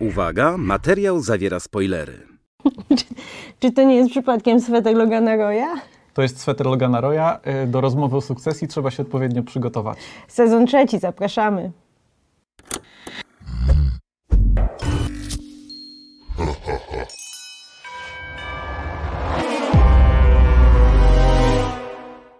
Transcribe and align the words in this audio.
Uwaga, 0.00 0.56
materiał 0.58 1.20
zawiera 1.20 1.60
spoilery. 1.60 2.18
Czy 3.60 3.72
to 3.72 3.82
nie 3.82 3.96
jest 3.96 4.10
przypadkiem 4.10 4.60
sweter 4.60 4.96
Logana 4.96 5.36
Roya? 5.36 5.66
To 6.14 6.22
jest 6.22 6.40
sweter 6.40 6.66
Logana 6.66 7.00
Roya. 7.00 7.40
Y, 7.64 7.66
Do 7.66 7.80
rozmowy 7.80 8.16
o 8.16 8.20
sukcesji 8.20 8.68
trzeba 8.68 8.90
się 8.90 9.02
odpowiednio 9.02 9.42
przygotować. 9.42 9.98
Sezon 10.28 10.66
trzeci, 10.66 10.98
zapraszamy. 10.98 11.72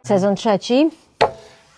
Sezon 0.07 0.35
trzeci. 0.37 0.91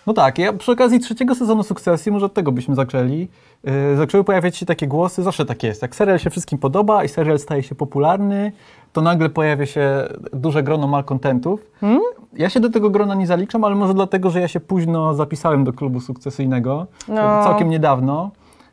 No 0.07 0.13
tak, 0.13 0.37
ja 0.37 0.53
przy 0.53 0.71
okazji 0.71 0.99
trzeciego 0.99 1.35
sezonu 1.35 1.63
sukcesji, 1.63 2.11
może 2.11 2.25
od 2.25 2.33
tego 2.33 2.51
byśmy 2.51 2.75
zaczęli, 2.75 3.27
yy, 3.63 3.71
zaczęły 3.97 4.23
pojawiać 4.23 4.57
się 4.57 4.65
takie 4.65 4.87
głosy, 4.87 5.23
zawsze 5.23 5.45
tak 5.45 5.63
jest, 5.63 5.81
jak 5.81 5.95
serial 5.95 6.19
się 6.19 6.29
wszystkim 6.29 6.59
podoba 6.59 7.03
i 7.03 7.09
serial 7.09 7.39
staje 7.39 7.63
się 7.63 7.75
popularny, 7.75 8.51
to 8.93 9.01
nagle 9.01 9.29
pojawia 9.29 9.65
się 9.65 10.07
duże 10.33 10.63
grono 10.63 10.87
malkontentów. 10.87 11.71
Hmm? 11.81 12.01
Ja 12.33 12.49
się 12.49 12.59
do 12.59 12.69
tego 12.69 12.89
grona 12.89 13.15
nie 13.15 13.27
zaliczam, 13.27 13.63
ale 13.63 13.75
może 13.75 13.93
dlatego, 13.93 14.29
że 14.29 14.41
ja 14.41 14.47
się 14.47 14.59
późno 14.59 15.13
zapisałem 15.15 15.63
do 15.63 15.73
klubu 15.73 15.99
sukcesyjnego, 15.99 16.87
No. 17.07 17.43
całkiem 17.43 17.69
niedawno. 17.69 18.31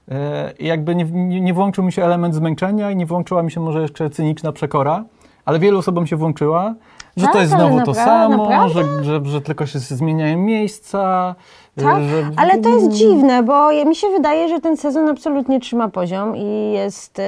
Yy, 0.09 0.15
I 0.59 0.67
jakby 0.67 0.95
nie, 0.95 1.05
nie, 1.05 1.41
nie 1.41 1.55
włączył 1.55 1.85
mi 1.85 1.93
się 1.93 2.05
element 2.05 2.35
zmęczenia 2.35 2.91
i 2.91 2.97
nie 2.97 3.07
włączyła 3.07 3.43
mi 3.43 3.51
się 3.51 3.61
może 3.61 3.83
jeszcze 3.83 4.11
cyniczna 4.11 4.53
przekora, 4.53 5.05
ale 5.45 5.59
wielu 5.59 5.79
osobom 5.79 6.07
się 6.07 6.17
włączyła, 6.17 6.75
że 7.19 7.27
to 7.27 7.33
Tak, 7.33 7.43
jest 7.43 7.55
ale 7.55 7.69
znowu 7.69 7.85
to 7.85 7.95
samo, 7.95 8.69
że, 8.69 9.05
że, 9.05 9.21
że 9.25 9.41
tylko 9.41 9.67
się 9.67 9.79
zmieniają 9.79 10.39
miejsca. 10.39 11.35
Tak, 11.83 12.03
że- 12.03 12.31
ale 12.37 12.59
to 12.59 12.69
jest 12.69 12.89
dziwne, 12.89 13.43
bo 13.43 13.85
mi 13.85 13.97
się 13.97 14.09
wydaje, 14.09 14.49
że 14.49 14.61
ten 14.61 14.77
sezon 14.77 15.09
absolutnie 15.09 15.61
trzyma 15.61 15.89
poziom 15.89 16.37
i 16.37 16.73
jest 16.73 17.19
e, 17.19 17.23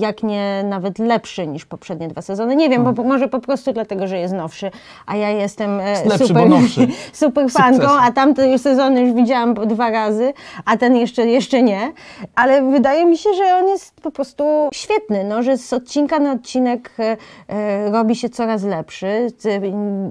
jak 0.00 0.22
nie 0.22 0.64
nawet 0.64 0.98
lepszy 0.98 1.46
niż 1.46 1.64
poprzednie 1.66 2.08
dwa 2.08 2.22
sezony. 2.22 2.56
Nie 2.56 2.68
wiem, 2.68 2.84
bo 2.84 2.92
po- 2.92 3.02
może 3.02 3.28
po 3.28 3.40
prostu 3.40 3.72
dlatego, 3.72 4.06
że 4.06 4.18
jest 4.18 4.34
nowszy, 4.34 4.70
a 5.06 5.16
ja 5.16 5.30
jestem 5.30 5.80
e, 5.80 6.04
lepszy, 6.04 6.26
super, 6.26 6.48
bo 6.48 6.56
super 7.12 7.50
fanką, 7.62 7.88
a 8.00 8.12
tamte 8.12 8.48
już 8.48 8.60
sezony 8.60 9.00
już 9.02 9.12
widziałam 9.12 9.54
po 9.54 9.66
dwa 9.66 9.90
razy, 9.90 10.32
a 10.64 10.76
ten 10.76 10.96
jeszcze, 10.96 11.26
jeszcze 11.26 11.62
nie. 11.62 11.92
Ale 12.34 12.70
wydaje 12.70 13.06
mi 13.06 13.18
się, 13.18 13.30
że 13.34 13.56
on 13.62 13.68
jest 13.68 14.00
po 14.00 14.10
prostu 14.10 14.44
świetny, 14.74 15.24
no, 15.24 15.42
że 15.42 15.58
z 15.58 15.72
odcinka 15.72 16.18
na 16.18 16.32
odcinek 16.32 16.90
e, 16.98 17.16
e, 17.48 17.90
robi 17.90 18.16
się 18.16 18.28
coraz 18.28 18.62
lepszy, 18.62 19.27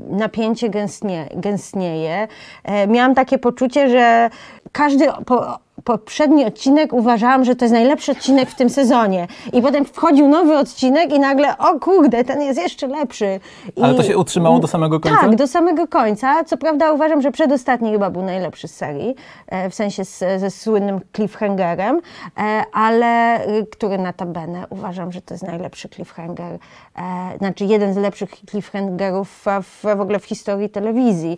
napięcie 0.10 0.70
gęstnie, 0.70 1.30
gęstnieje. 1.36 2.28
E, 2.64 2.88
miałam 2.88 3.16
takie 3.16 3.38
poczucie, 3.38 3.90
że 3.90 4.30
każdy 4.78 5.08
po, 5.26 5.60
poprzedni 5.84 6.46
odcinek 6.46 6.94
uważałam, 6.94 7.46
że 7.46 7.56
to 7.56 7.66
jest 7.66 7.74
najlepszy 7.74 8.12
odcinek 8.12 8.50
w 8.50 8.56
tym 8.56 8.70
sezonie. 8.70 9.28
I 9.54 9.62
potem 9.62 9.86
wchodził 9.86 10.28
nowy 10.28 10.58
odcinek 10.58 11.14
i 11.14 11.20
nagle, 11.20 11.58
o 11.58 11.80
kurde, 11.80 12.24
ten 12.24 12.42
jest 12.42 12.60
jeszcze 12.60 12.88
lepszy. 12.88 13.40
I, 13.76 13.82
Ale 13.82 13.94
to 13.94 14.04
się 14.04 14.18
utrzymało 14.18 14.60
do 14.60 14.68
samego 14.68 15.00
końca? 15.00 15.22
Tak, 15.22 15.36
do 15.36 15.48
samego 15.48 15.88
końca. 15.88 16.44
Co 16.44 16.58
prawda 16.58 16.92
uważam, 16.92 17.22
że 17.22 17.32
przedostatni 17.32 17.92
chyba 17.92 18.10
był 18.10 18.22
najlepszy 18.22 18.68
z 18.68 18.76
serii, 18.76 19.16
e, 19.48 19.70
w 19.70 19.76
sensie 19.76 20.06
z, 20.06 20.20
ze 20.20 20.52
słynnym 20.52 21.00
cliffhangerem, 21.16 22.02
e, 22.38 22.64
ale 22.74 23.42
y, 23.48 23.66
który 23.66 23.98
notabene 23.98 24.66
uważam, 24.70 25.12
że 25.12 25.22
to 25.22 25.34
jest 25.34 25.44
najlepszy 25.44 25.90
cliffhanger, 25.90 26.54
e, 26.54 27.38
znaczy 27.38 27.66
jeden 27.66 27.94
z 27.94 27.98
lepszych 27.98 28.30
cliffhangerów 28.50 29.46
w, 29.62 29.66
w, 29.84 30.00
ogóle 30.02 30.20
w 30.20 30.26
historii 30.26 30.70
telewizji, 30.70 31.38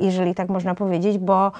jeżeli 0.00 0.34
tak 0.34 0.48
można 0.48 0.74
powiedzieć, 0.74 1.18
bo 1.18 1.52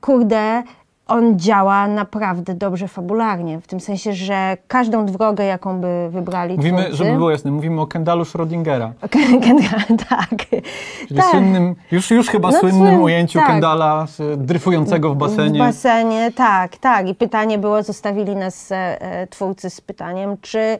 kurde, 0.00 0.62
on 1.10 1.38
działa 1.38 1.88
naprawdę 1.88 2.54
dobrze 2.54 2.88
fabularnie, 2.88 3.60
w 3.60 3.66
tym 3.66 3.80
sensie, 3.80 4.12
że 4.12 4.56
każdą 4.68 5.06
drogę, 5.06 5.44
jaką 5.44 5.80
by 5.80 6.08
wybrali 6.10 6.56
Mówimy, 6.56 6.78
twórcy, 6.82 6.96
żeby 6.96 7.16
było 7.16 7.30
jasne, 7.30 7.50
mówimy 7.50 7.80
o 7.80 7.86
Kendalu 7.86 8.24
Schrödingera, 8.24 8.90
tak. 10.08 10.28
czyli 11.08 11.20
tak. 11.20 11.30
słynnym, 11.30 11.74
już, 11.90 12.10
już 12.10 12.28
chyba 12.28 12.50
No, 12.50 12.58
słynnym 12.58 12.94
słyn- 12.94 13.02
ujęciu 13.02 13.38
tak. 13.38 13.48
Kendala 13.48 14.06
dryfującego 14.36 15.14
w 15.14 15.16
basenie. 15.16 15.58
W 15.58 15.62
basenie, 15.62 16.32
tak, 16.34 16.76
tak. 16.76 17.08
I 17.08 17.14
pytanie 17.14 17.58
było, 17.58 17.82
zostawili 17.82 18.36
nas 18.36 18.72
e, 18.72 19.02
e, 19.02 19.26
twórcy 19.26 19.70
z 19.70 19.80
pytaniem, 19.80 20.36
czy 20.40 20.78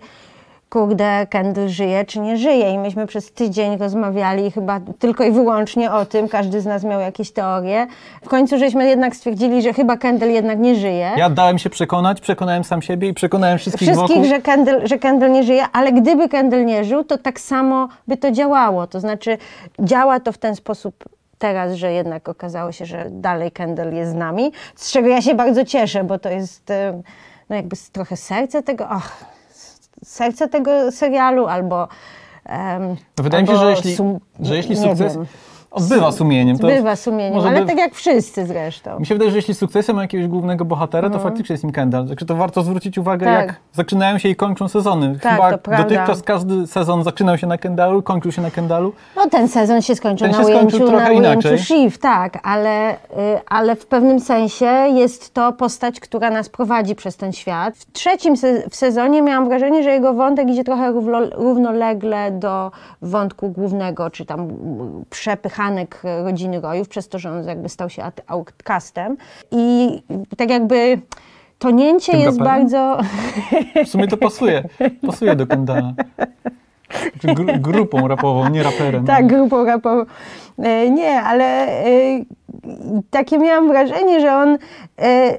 kurde, 0.71 1.27
Kendall 1.31 1.69
żyje, 1.69 2.05
czy 2.05 2.21
nie 2.21 2.37
żyje. 2.37 2.71
I 2.73 2.79
myśmy 2.79 3.07
przez 3.07 3.33
tydzień 3.33 3.77
rozmawiali 3.79 4.51
chyba 4.51 4.81
tylko 4.99 5.25
i 5.25 5.33
wyłącznie 5.33 5.93
o 5.93 6.07
tym. 6.07 6.29
Każdy 6.29 6.61
z 6.61 6.67
nas 6.67 6.85
miał 6.85 7.01
jakieś 7.01 7.31
teorie. 7.33 7.87
W 8.23 8.29
końcu 8.29 8.59
żeśmy 8.59 8.89
jednak 8.89 9.17
stwierdzili, 9.17 9.63
że 9.63 9.73
chyba 9.73 9.97
Kendall 9.97 10.31
jednak 10.31 10.59
nie 10.59 10.75
żyje. 10.75 11.11
Ja 11.17 11.31
dałem 11.31 11.59
się 11.59 11.71
przekonać, 11.71 12.21
przekonałem 12.21 12.65
sam 12.65 12.83
siebie 12.83 13.09
i 13.09 13.15
przekonałem 13.15 13.59
wszystkich, 13.59 13.89
Wszystkich, 13.89 14.17
wokół. 14.17 14.29
że 14.31 14.41
Kendall, 14.43 14.81
że 14.87 14.99
Kendall 14.99 15.33
nie 15.33 15.43
żyje, 15.43 15.65
ale 15.73 15.93
gdyby 15.93 16.29
Kendall 16.29 16.65
nie 16.65 16.85
żył, 16.85 17.05
to 17.05 17.19
tak 17.19 17.41
samo 17.41 17.89
by 18.09 18.17
to 18.17 18.31
działało. 18.31 18.87
To 18.87 19.01
znaczy, 19.01 19.39
działa 19.81 20.21
to 20.21 20.33
w 20.33 20.39
ten 20.39 20.57
sposób 20.57 21.05
teraz, 21.39 21.75
że 21.75 21.93
jednak 21.93 22.29
okazało 22.29 22.73
się, 22.73 22.87
że 22.87 23.07
dalej 23.11 23.51
Kendall 23.53 23.93
jest 23.93 24.11
z 24.11 24.15
nami, 24.15 24.53
z 24.77 24.93
czego 24.93 25.09
ja 25.09 25.23
się 25.23 25.35
bardzo 25.35 25.65
cieszę, 25.65 26.05
bo 26.05 26.19
to 26.19 26.29
jest 26.31 26.73
no 27.51 27.57
jakby 27.57 27.77
trochę 27.93 28.17
serce 28.17 28.63
tego, 28.63 28.87
ach, 28.89 29.23
s- 29.23 29.40
serce 30.05 30.49
tego 30.49 30.93
serialu, 30.93 31.47
albo 31.47 31.89
No 33.19 33.25
Wydaje 33.25 33.43
mi 33.43 33.49
się, 33.49 33.55
albo 33.55 33.65
że 33.65 33.71
jeśli, 33.71 33.97
że 34.41 34.57
jeśli 34.57 34.77
sukces 34.77 35.17
wiem. 35.17 35.27
Odbywa 35.71 36.13
sumieniem, 36.13 36.59
to 36.59 36.67
Bywa 36.67 36.97
sumieniem, 36.97 37.41
ale 37.47 37.61
by- 37.61 37.67
tak 37.67 37.79
jak 37.79 37.95
wszyscy 37.95 38.47
zresztą. 38.47 38.99
Mi 38.99 39.07
się 39.07 39.15
wydaje, 39.15 39.31
że 39.31 39.37
jeśli 39.37 39.55
sukcesem 39.55 39.97
ma 39.97 40.03
jakiegoś 40.03 40.27
głównego 40.27 40.65
bohatera, 40.65 41.11
to 41.11 41.19
faktycznie 41.19 41.53
jest 41.55 41.65
nim 41.65 41.73
Kendall. 41.73 42.09
Także 42.09 42.27
to 42.27 42.37
warto 42.37 42.63
zwrócić 42.63 42.99
uwagę. 42.99 43.27
Tak. 43.27 43.47
jak 43.47 43.57
zaczynają 43.73 44.19
się 44.19 44.29
i 44.29 44.37
kończą 44.37 44.69
sezony. 44.69 45.19
Tak, 45.23 45.33
Chyba 45.33 45.77
dotychczas 45.83 46.23
każdy 46.23 46.67
sezon 46.67 47.05
zaczynał 47.05 47.39
się 47.39 47.47
na 47.47 47.59
Kendalu, 47.59 48.03
kończył 48.03 48.33
się 48.33 48.43
na 48.43 48.51
Kendalu. 48.51 48.93
No 49.17 49.29
ten 49.31 49.49
sezon 49.49 49.83
się 49.83 49.95
skończył 49.95 50.29
Ten 50.29 50.37
na 50.37 50.39
się 50.39 50.45
skończył 50.45 50.79
ujęciu, 50.79 50.87
trochę 50.87 51.05
na 51.05 51.11
ujęciu 51.11 51.49
inaczej. 51.49 51.59
Shiv, 51.59 51.99
tak, 51.99 52.39
ale, 52.43 52.95
y, 52.95 52.97
ale 53.49 53.77
w 53.77 53.87
pewnym 53.87 54.21
sensie 54.21 54.67
jest 54.95 55.35
to 55.35 55.53
postać, 55.53 56.01
która 56.01 56.31
nas 56.31 56.49
prowadzi 56.49 56.95
przez 56.95 57.17
ten 57.17 57.33
świat. 57.33 57.77
W 57.77 57.93
trzecim 57.93 58.37
se 58.37 58.71
w 58.71 58.77
sezonie 58.77 59.23
miałam 59.23 59.49
wrażenie, 59.49 59.83
że 59.83 59.91
jego 59.91 60.15
wątek 60.15 60.49
idzie 60.49 60.65
trochę 60.65 60.93
równo, 60.93 61.21
równolegle 61.31 62.31
do 62.31 62.71
wątku 63.03 63.51
głównego, 63.51 64.11
czy 64.11 64.25
tam 64.25 64.41
mm, 64.41 65.05
przepychanek 65.61 66.03
rodziny 66.25 66.61
Rojów, 66.61 66.89
przez 66.89 67.09
to, 67.09 67.19
że 67.19 67.31
on 67.31 67.45
jakby 67.45 67.69
stał 67.69 67.91
się 67.91 68.03
outcastem. 68.27 69.17
I 69.51 70.03
tak 70.37 70.51
jakby 70.51 70.99
tonięcie 71.59 72.17
jest 72.17 72.39
raperem? 72.39 72.69
bardzo... 72.69 72.99
W 73.87 73.89
sumie 73.89 74.09
to 74.09 74.17
pasuje. 74.17 74.65
Pasuje 75.07 75.37
do 75.37 75.47
Kendala. 75.47 75.93
Znaczy 77.21 77.35
gru, 77.35 77.47
grupą 77.59 78.09
rapową, 78.09 78.49
nie 78.49 78.63
raperem. 78.63 79.05
Tak, 79.05 79.27
grupą 79.27 79.65
rapową. 79.65 80.05
E, 80.59 80.91
Nie, 80.91 81.23
ale 81.23 81.45
e, 81.45 81.85
takie 83.11 83.39
miałam 83.39 83.69
wrażenie, 83.69 84.21
że 84.21 84.35
on, 84.37 84.59
e, 84.99 85.39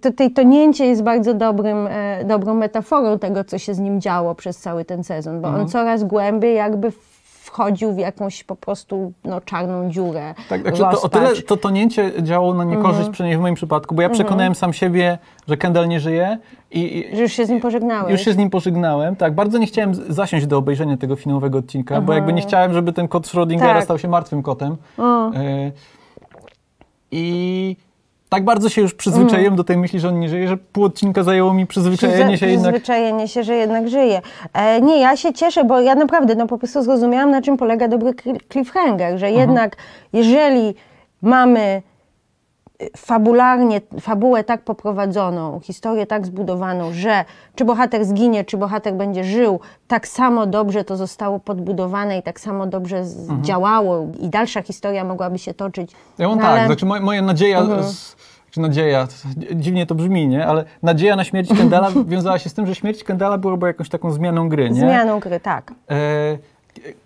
to, 0.00 0.12
tej 0.12 0.30
tonięcie 0.30 0.86
jest 0.86 1.02
bardzo 1.02 1.34
dobrym, 1.34 1.86
e, 1.90 2.24
dobrą 2.24 2.54
metaforą 2.54 3.18
tego, 3.18 3.44
co 3.44 3.58
się 3.58 3.74
z 3.74 3.78
nim 3.78 4.00
działo 4.00 4.34
przez 4.34 4.58
cały 4.58 4.84
ten 4.84 5.04
sezon, 5.04 5.40
bo 5.40 5.48
Mhm. 5.48 5.64
on 5.64 5.70
coraz 5.70 6.04
głębiej 6.04 6.54
jakby 6.56 6.92
wchodził 7.48 7.92
w 7.94 7.98
jakąś 7.98 8.44
po 8.44 8.56
prostu 8.56 9.12
no, 9.24 9.40
czarną 9.40 9.90
dziurę, 9.90 10.34
Tak, 10.48 10.62
także 10.62 10.82
to, 10.90 11.02
o 11.02 11.08
tyle 11.08 11.34
to 11.42 11.56
tonięcie 11.56 12.12
działało 12.22 12.54
na 12.54 12.64
niekorzyść, 12.64 12.96
Mhm. 12.98 13.12
przynajmniej 13.12 13.38
w 13.38 13.40
moim 13.40 13.54
przypadku, 13.54 13.94
bo 13.94 14.02
ja 14.02 14.08
przekonałem 14.08 14.54
sam 14.54 14.72
siebie, 14.72 15.18
że 15.48 15.56
Kendall 15.56 15.88
nie 15.88 16.00
żyje 16.00 16.38
i, 16.70 16.98
i 17.12 17.16
Że 17.16 17.22
już 17.22 17.32
się 17.32 17.46
z 17.46 17.48
nim 17.48 17.60
pożegnałeś. 17.60 18.12
już 18.12 18.20
się 18.20 18.32
z 18.32 18.36
nim 18.36 18.50
pożegnałem. 18.50 19.16
Tak, 19.16 19.34
bardzo 19.34 19.58
nie 19.58 19.66
chciałem 19.66 19.94
zasiąść 19.94 20.46
do 20.46 20.58
obejrzenia 20.58 20.96
tego 20.96 21.16
finałowego 21.16 21.58
odcinka, 21.58 22.00
bo 22.00 22.12
jakby 22.12 22.32
nie 22.32 22.42
chciałem, 22.42 22.72
żeby 22.72 22.92
ten 22.92 23.08
kot 23.08 23.26
Schrödingera 23.26 23.60
Tak. 23.74 23.84
stał 23.84 23.98
się 23.98 24.08
martwym 24.08 24.42
kotem. 24.42 24.76
E, 25.34 25.72
I 27.10 27.76
tak 28.28 28.44
bardzo 28.44 28.68
się 28.68 28.82
już 28.82 28.94
przyzwyczaiłem 28.94 29.56
do 29.56 29.64
tej 29.64 29.76
myśli, 29.76 30.00
że 30.00 30.08
on 30.08 30.20
nie 30.20 30.28
żyje, 30.28 30.48
że 30.48 30.56
pół 30.56 30.84
odcinka 30.84 31.22
zajęło 31.22 31.54
mi 31.54 31.66
przyzwyczajenie 31.66 32.38
się 32.38 32.46
jednak. 32.46 32.72
Przyzwyczajenie 32.72 33.28
się, 33.28 33.44
że 33.44 33.54
jednak 33.54 33.88
żyje. 33.88 34.22
E, 34.52 34.80
nie, 34.80 35.00
ja 35.00 35.16
się 35.16 35.32
cieszę, 35.32 35.64
bo 35.64 35.80
ja 35.80 35.94
naprawdę 35.94 36.34
no, 36.34 36.46
po 36.46 36.58
prostu 36.58 36.82
zrozumiałam, 36.82 37.30
na 37.30 37.42
czym 37.42 37.56
polega 37.56 37.88
dobry 37.88 38.10
cli- 38.10 38.40
cliffhanger, 38.52 39.18
że 39.18 39.30
jednak 39.30 39.76
jeżeli 40.12 40.74
mamy 41.22 41.82
fabularnie, 42.96 43.80
fabułę 44.00 44.44
tak 44.44 44.62
poprowadzoną, 44.62 45.60
historię 45.62 46.06
tak 46.06 46.26
zbudowaną, 46.26 46.92
że 46.92 47.24
czy 47.54 47.64
bohater 47.64 48.04
zginie, 48.04 48.44
czy 48.44 48.56
bohater 48.56 48.94
będzie 48.94 49.24
żył, 49.24 49.60
tak 49.88 50.08
samo 50.08 50.46
dobrze 50.46 50.84
to 50.84 50.96
zostało 50.96 51.38
podbudowane 51.40 52.18
i 52.18 52.22
tak 52.22 52.40
samo 52.40 52.66
dobrze 52.66 53.04
z- 53.04 53.40
działało 53.42 54.06
i 54.20 54.28
dalsza 54.28 54.62
historia 54.62 55.04
mogłaby 55.04 55.38
się 55.38 55.54
toczyć. 55.54 55.92
Ja 56.18 56.28
mam 56.28 56.36
No, 56.38 56.42
tak, 56.44 56.52
ale- 56.52 56.66
znaczy 56.66 56.86
moja, 56.86 57.02
moja 57.02 57.22
nadzieja, 57.22 57.82
z, 57.82 58.16
czy 58.50 58.60
nadzieja, 58.60 59.06
to 59.06 59.12
dziwnie 59.54 59.86
to 59.86 59.94
brzmi, 59.94 60.28
nie? 60.28 60.46
Ale 60.46 60.64
nadzieja 60.82 61.16
na 61.16 61.24
śmierć 61.24 61.48
Kendala 61.58 61.88
wiązała 62.06 62.38
się 62.38 62.50
z 62.50 62.54
tym, 62.54 62.66
że 62.66 62.74
śmierć 62.74 63.04
Kendala 63.04 63.38
byłaby 63.38 63.66
jakąś 63.66 63.88
taką 63.88 64.10
zmianą 64.10 64.48
gry, 64.48 64.70
nie? 64.70 64.80
Zmianą 64.80 65.20
gry, 65.20 65.40
tak. 65.40 65.72
E, 65.90 65.94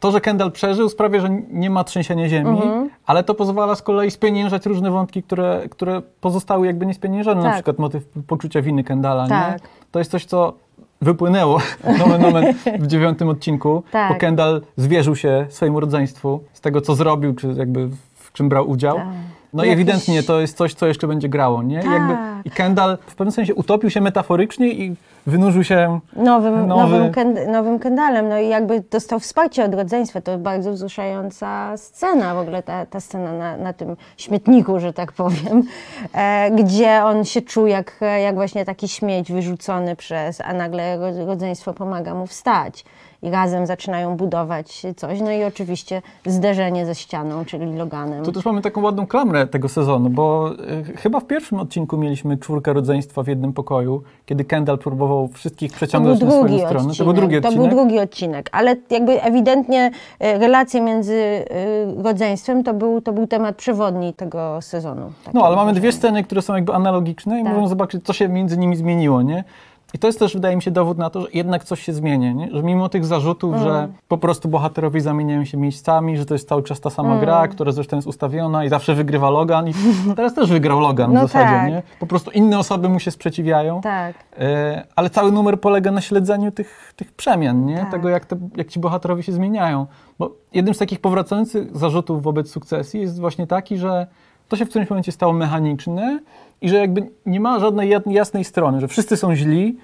to, 0.01 0.11
że 0.13 0.21
Kendall 0.21 0.53
przeżył, 0.53 0.89
sprawia, 0.89 1.21
że 1.21 1.29
nie 1.51 1.71
ma 1.71 1.85
trzęsienia 1.85 2.29
ziemi, 2.29 2.51
Mhm. 2.51 2.91
ale 3.07 3.25
to 3.25 3.35
pozwala 3.35 3.75
z 3.75 3.83
kolei 3.83 4.11
spieniężać 4.11 4.67
różne 4.67 4.91
wątki, 4.91 5.23
które, 5.23 5.63
które 5.71 6.03
pozostały 6.21 6.67
jakby 6.67 6.87
niespieniężone. 6.87 7.37
Na 7.43 7.47
Tak. 7.49 7.55
przykład 7.55 7.79
motyw 7.79 8.05
poczucia 8.27 8.63
winy 8.63 8.85
Kendalla. 8.85 9.23
Nie? 9.23 9.29
Tak. 9.29 9.59
To 9.91 9.99
jest 9.99 10.11
coś, 10.11 10.25
co 10.25 10.53
wypłynęło 11.01 11.59
nomen 11.99 12.25
omen, 12.25 12.55
w 12.79 12.87
dziewiątym 12.87 13.29
odcinku, 13.29 13.83
Tak. 13.93 14.13
bo 14.13 14.19
Kendall 14.19 14.63
zwierzył 14.77 15.17
się 15.17 15.47
swojemu 15.49 15.81
rodzeństwu 15.81 16.41
z 16.53 16.61
tego, 16.61 16.81
co 16.81 16.95
zrobił, 16.95 17.35
czy 17.35 17.47
jakby 17.57 17.89
w 18.15 18.33
czym 18.33 18.49
brał 18.49 18.71
udział. 18.71 18.97
Tak. 18.97 19.07
No 19.53 19.65
i 19.65 19.67
Jakiś- 19.67 19.75
ewidentnie 19.83 20.23
to 20.23 20.41
jest 20.41 20.57
coś, 20.57 20.75
co 20.75 20.87
jeszcze 20.87 21.07
będzie 21.07 21.29
grało, 21.29 21.63
nie? 21.63 21.75
I 21.87 21.91
Jakby, 21.91 22.15
Tak. 22.15 22.47
I 22.47 22.51
Kendall 22.51 22.99
w 23.07 23.15
pewnym 23.15 23.33
sensie 23.33 23.55
utopił 23.55 23.91
się 23.91 24.01
metaforycznie 24.01 24.69
i 24.69 24.97
wynurzył 25.27 25.65
się 25.65 26.01
nowym, 26.17 26.67
Nowy. 26.67 26.83
nowym, 26.93 27.13
kend, 27.13 27.39
nowym 27.49 27.79
Kendallem. 27.79 28.29
No 28.29 28.39
i 28.39 28.49
jakby 28.49 28.83
dostał 28.91 29.21
wsparcie 29.21 29.65
od 29.65 29.75
rodzeństwa. 29.75 30.21
To 30.21 30.39
bardzo 30.39 30.73
wzruszająca 30.73 31.77
scena, 31.77 32.35
w 32.35 32.39
ogóle 32.39 32.63
ta, 32.63 32.87
ta 32.87 33.01
scena 33.01 33.33
na, 33.33 33.57
na 33.57 33.73
tym 33.73 33.97
śmietniku, 34.17 34.81
że 34.81 34.93
tak 34.93 35.13
powiem, 35.13 35.63
e, 36.15 36.51
gdzie 36.51 37.05
on 37.05 37.25
się 37.25 37.43
czuł 37.43 37.67
jak, 37.67 38.01
jak 38.23 38.35
właśnie 38.35 38.65
taki 38.65 38.89
śmieć 38.89 39.33
wyrzucony 39.33 39.97
przez, 39.97 40.41
a 40.41 40.53
nagle 40.53 40.99
rodzeństwo 41.27 41.75
pomaga 41.75 42.15
mu 42.15 42.27
wstać. 42.27 42.85
I 43.23 43.31
razem 43.31 43.67
zaczynają 43.67 44.17
budować 44.17 44.83
coś. 44.97 45.21
No 45.21 45.31
i 45.33 45.45
oczywiście 45.45 46.03
zderzenie 46.27 46.87
ze 46.87 46.95
ścianą, 46.95 47.45
czyli 47.45 47.73
Loganem. 47.77 48.25
Tu 48.25 48.33
też 48.33 48.45
mamy 48.45 48.63
taką 48.63 48.83
ładną 48.83 49.07
klamrę 49.07 49.47
tego 49.47 49.69
sezonu, 49.69 50.11
bo 50.11 50.51
y, 50.91 50.97
chyba 50.97 51.21
w 51.21 51.27
pierwszym 51.27 51.59
odcinku 51.61 51.97
mieliśmy 51.99 52.39
czwórkę 52.39 52.73
rodzeństwa 52.73 53.23
w 53.23 53.27
jednym 53.27 53.53
pokoju, 53.53 54.03
kiedy 54.27 54.45
Kendall 54.45 54.79
próbował 54.79 55.29
wszystkich 55.29 55.71
To 55.71 55.77
przeciągnąć 55.77 56.21
na 56.21 56.31
swoją 56.31 56.59
stronę. 56.59 56.77
odcinek. 56.77 56.97
To 56.99 57.05
był 57.05 57.13
drugi 57.13 57.41
To 57.41 57.49
odcinek. 57.49 57.69
był 57.69 57.77
drugi 57.79 57.99
odcinek, 57.99 58.49
ale 58.53 58.77
jakby 58.91 59.23
ewidentnie 59.23 59.91
e, 60.21 60.39
relacje 60.39 60.81
między 60.81 61.15
e, 61.15 62.03
rodzeństwem 62.03 62.65
to 62.65 62.75
był, 62.75 63.01
to 63.01 63.13
był 63.13 63.27
temat 63.27 63.57
przewodni 63.57 64.15
tego 64.15 64.59
sezonu. 64.63 65.13
No, 65.35 65.41
ale 65.47 65.57
mam 65.57 65.63
mamy 65.67 65.81
dwie 65.81 65.93
sceny, 65.93 66.25
które 66.25 66.43
są 66.43 66.55
jakby 66.55 66.73
analogiczne 66.75 67.41
i 67.41 67.43
Tak. 67.43 67.53
możemy 67.53 67.69
zobaczyć, 67.69 68.05
co 68.05 68.13
się 68.13 68.29
między 68.29 68.59
nimi 68.59 68.77
zmieniło, 68.77 69.23
nie? 69.23 69.45
I 69.95 69.99
to 69.99 70.07
jest 70.07 70.19
też, 70.19 70.35
wydaje 70.35 70.57
mi 70.57 70.63
się, 70.63 70.71
dowód 70.71 70.99
na 70.99 71.11
to, 71.11 71.21
że 71.21 71.27
jednak 71.35 71.65
coś 71.65 71.83
się 71.83 71.93
zmienia, 71.93 72.33
nie? 72.33 72.49
Że 72.53 72.63
mimo 72.63 72.89
tych 72.89 73.05
zarzutów, 73.05 73.55
Mm. 73.55 73.65
że 73.65 73.89
po 74.09 74.19
prostu 74.19 74.49
bohaterowie 74.49 75.01
zamieniają 75.01 75.45
się 75.45 75.59
miejscami, 75.59 76.17
że 76.17 76.27
to 76.27 76.35
jest 76.35 76.49
cały 76.49 76.63
czas 76.63 76.81
ta 76.81 76.91
sama 76.91 77.09
Mm. 77.09 77.21
gra, 77.21 77.49
która 77.49 77.73
zresztą 77.73 77.97
jest 77.97 78.09
ustawiona 78.09 78.65
i 78.65 78.69
zawsze 78.69 78.95
wygrywa 78.95 79.31
Logan 79.31 79.69
i 79.69 79.73
teraz 80.17 80.35
też 80.35 80.51
wygrał 80.51 80.81
Logan 80.81 81.13
No 81.13 81.21
w 81.21 81.23
zasadzie, 81.23 81.51
tak. 81.51 81.69
nie? 81.69 81.83
Po 82.01 82.07
prostu 82.07 82.31
inne 82.31 82.59
osoby 82.59 82.89
mu 82.89 83.01
się 83.01 83.11
sprzeciwiają. 83.11 83.81
Tak. 83.81 84.15
E, 84.39 84.87
ale 84.97 85.11
cały 85.11 85.33
numer 85.33 85.61
polega 85.61 85.91
na 85.91 86.01
śledzeniu 86.01 86.53
tych, 86.53 86.93
tych 86.97 87.13
przemian, 87.13 87.65
nie? 87.67 87.77
Tak. 87.79 87.91
Tego, 87.91 88.09
jak, 88.09 88.27
te, 88.27 88.37
jak 88.57 88.69
ci 88.69 88.81
bohaterowie 88.81 89.23
się 89.23 89.33
zmieniają. 89.33 89.87
Bo 90.19 90.31
jednym 90.53 90.75
z 90.75 90.79
takich 90.79 91.01
powracających 91.01 91.77
zarzutów 91.77 92.23
wobec 92.23 92.51
sukcesji 92.51 93.01
jest 93.01 93.21
właśnie 93.21 93.47
taki, 93.47 93.77
że 93.79 94.07
to 94.49 94.57
się 94.57 94.65
w 94.67 94.69
którymś 94.69 94.91
momencie 94.91 95.13
stało 95.13 95.33
mechaniczne 95.33 96.21
i 96.63 96.69
że 96.69 96.77
jakby 96.77 97.11
nie 97.27 97.41
ma 97.41 97.61
żadnej 97.61 97.95
jasnej 98.07 98.45
strony, 98.45 98.81
że 98.81 98.89
wszyscy 98.89 99.17
są 99.17 99.35
źli. 99.37 99.77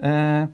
E, 0.00 0.48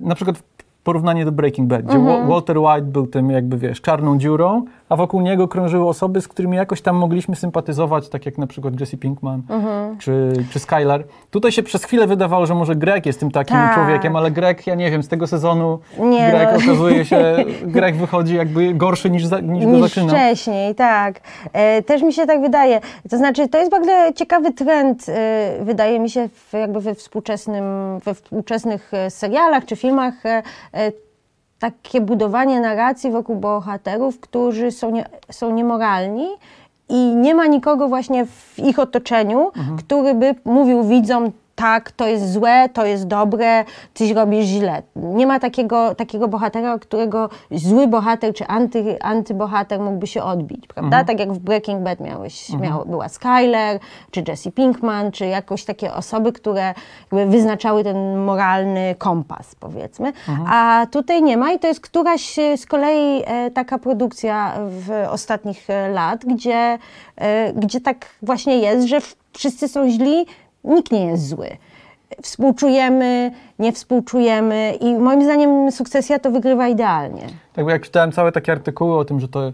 na 0.00 0.14
przykład 0.14 0.42
porównanie 0.84 1.24
do 1.24 1.32
Breaking 1.32 1.68
Bad, 1.68 1.82
gdzie 1.82 1.98
Wa- 1.98 2.24
Walter 2.26 2.58
White 2.58 2.82
był 2.82 3.06
tym 3.06 3.30
jakby, 3.30 3.56
wiesz, 3.58 3.80
czarną 3.80 4.18
dziurą, 4.18 4.64
a 4.88 4.96
wokół 4.96 5.20
niego 5.20 5.48
krążyły 5.48 5.88
osoby, 5.88 6.20
z 6.20 6.28
którymi 6.28 6.56
jakoś 6.56 6.82
tam 6.82 6.96
mogliśmy 6.96 7.36
sympatyzować, 7.36 8.08
tak 8.08 8.26
jak 8.26 8.38
na 8.38 8.46
przykład 8.46 8.80
Jesse 8.80 8.96
Pinkman 8.96 9.42
czy, 9.98 10.32
czy 10.50 10.58
Skylar. 10.58 11.04
Tutaj 11.30 11.52
się 11.52 11.62
przez 11.62 11.84
chwilę 11.84 12.06
wydawało, 12.06 12.46
że 12.46 12.54
może 12.54 12.76
Greg 12.76 13.06
jest 13.06 13.20
tym 13.20 13.30
takim 13.30 13.56
Tak. 13.56 13.74
człowiekiem, 13.74 14.16
ale 14.16 14.30
Greg, 14.30 14.66
ja 14.66 14.74
nie 14.74 14.90
wiem, 14.90 15.02
z 15.02 15.08
tego 15.08 15.26
sezonu 15.26 15.78
Nie, 15.98 16.30
Greg 16.30 16.48
no. 16.52 16.58
okazuje 16.64 17.04
się, 17.04 17.34
Greg 17.76 17.96
wychodzi 17.96 18.34
jakby 18.36 18.74
gorszy 18.74 19.10
niż, 19.10 19.26
za, 19.26 19.40
niż 19.40 19.64
go 19.64 19.70
Niż 19.72 19.80
zaczynał. 19.80 20.08
wcześniej, 20.08 20.74
tak. 20.74 21.20
E, 21.52 21.82
też 21.82 22.02
mi 22.02 22.12
się 22.12 22.26
tak 22.26 22.40
wydaje. 22.40 22.80
To 23.10 23.16
znaczy, 23.18 23.48
to 23.48 23.58
jest 23.58 23.70
bardzo 23.70 23.92
ciekawy 24.16 24.52
trend, 24.52 25.06
e, 25.08 25.56
wydaje 25.64 26.00
mi 26.00 26.10
się, 26.10 26.28
w, 26.28 26.52
jakby 26.52 26.80
we, 26.80 26.94
współczesnym, 26.94 27.64
we 28.04 28.14
współczesnych 28.14 28.94
e, 28.94 29.10
serialach 29.10 29.64
czy 29.64 29.76
filmach. 29.76 30.26
E, 30.26 30.42
takie 31.58 32.00
budowanie 32.00 32.60
narracji 32.60 33.10
wokół 33.10 33.36
bohaterów, 33.36 34.20
którzy 34.20 34.70
są, 34.70 34.90
nie, 34.90 35.04
są 35.30 35.50
niemoralni 35.50 36.28
i 36.88 37.14
nie 37.16 37.34
ma 37.34 37.46
nikogo 37.46 37.88
właśnie 37.88 38.26
w 38.26 38.58
ich 38.58 38.78
otoczeniu, 38.78 39.50
który 39.78 40.14
by 40.14 40.34
mówił 40.44 40.84
widzom, 40.84 41.32
tak, 41.54 41.92
to 41.92 42.06
jest 42.06 42.32
złe, 42.32 42.68
to 42.72 42.86
jest 42.86 43.06
dobre, 43.06 43.64
coś 43.94 44.10
robisz 44.10 44.44
źle. 44.44 44.82
Nie 44.96 45.26
ma 45.26 45.40
takiego, 45.40 45.94
takiego 45.94 46.28
bohatera, 46.28 46.78
którego 46.78 47.28
zły 47.50 47.86
bohater 47.86 48.34
czy 48.34 48.46
anty, 48.46 49.02
antybohater 49.02 49.80
mógłby 49.80 50.06
się 50.06 50.22
odbić, 50.22 50.66
prawda? 50.66 51.04
Tak 51.04 51.18
jak 51.18 51.32
w 51.32 51.38
Breaking 51.38 51.82
Bad 51.82 52.00
miałeś, 52.00 52.48
miał, 52.48 52.86
była 52.86 53.08
Skyler, 53.08 53.78
czy 54.10 54.24
Jesse 54.28 54.52
Pinkman, 54.52 55.12
czy 55.12 55.26
jakoś 55.26 55.64
takie 55.64 55.94
osoby, 55.94 56.32
które 56.32 56.74
wyznaczały 57.10 57.84
ten 57.84 58.16
moralny 58.16 58.94
kompas, 58.98 59.54
powiedzmy. 59.54 60.12
A 60.46 60.86
tutaj 60.90 61.22
nie 61.22 61.36
ma 61.36 61.52
i 61.52 61.58
to 61.58 61.66
jest 61.66 61.80
któraś 61.80 62.38
e, 62.38 62.56
z 62.56 62.66
kolei 62.66 63.22
e, 63.26 63.50
taka 63.50 63.78
produkcja 63.78 64.52
w 64.68 65.06
ostatnich 65.10 65.70
e, 65.70 65.88
lat, 65.88 66.24
gdzie, 66.24 66.78
gdzie 67.54 67.80
tak 67.80 68.06
właśnie 68.22 68.58
jest, 68.58 68.88
że 68.88 68.98
wszyscy 69.32 69.68
są 69.68 69.88
źli, 69.90 70.26
nikt 70.64 70.92
nie 70.92 71.06
jest 71.06 71.28
zły. 71.28 71.48
Współczujemy, 72.22 73.30
nie 73.58 73.72
współczujemy 73.72 74.74
i 74.80 74.94
moim 74.94 75.24
zdaniem 75.24 75.72
sukcesja 75.72 76.18
to 76.18 76.30
wygrywa 76.30 76.68
idealnie. 76.68 77.22
Tak, 77.52 77.64
bo 77.64 77.70
jak 77.70 77.82
czytałem 77.82 78.12
całe 78.12 78.32
takie 78.32 78.52
artykuły 78.52 78.98
o 78.98 79.04
tym, 79.04 79.20
że 79.20 79.28
to, 79.28 79.52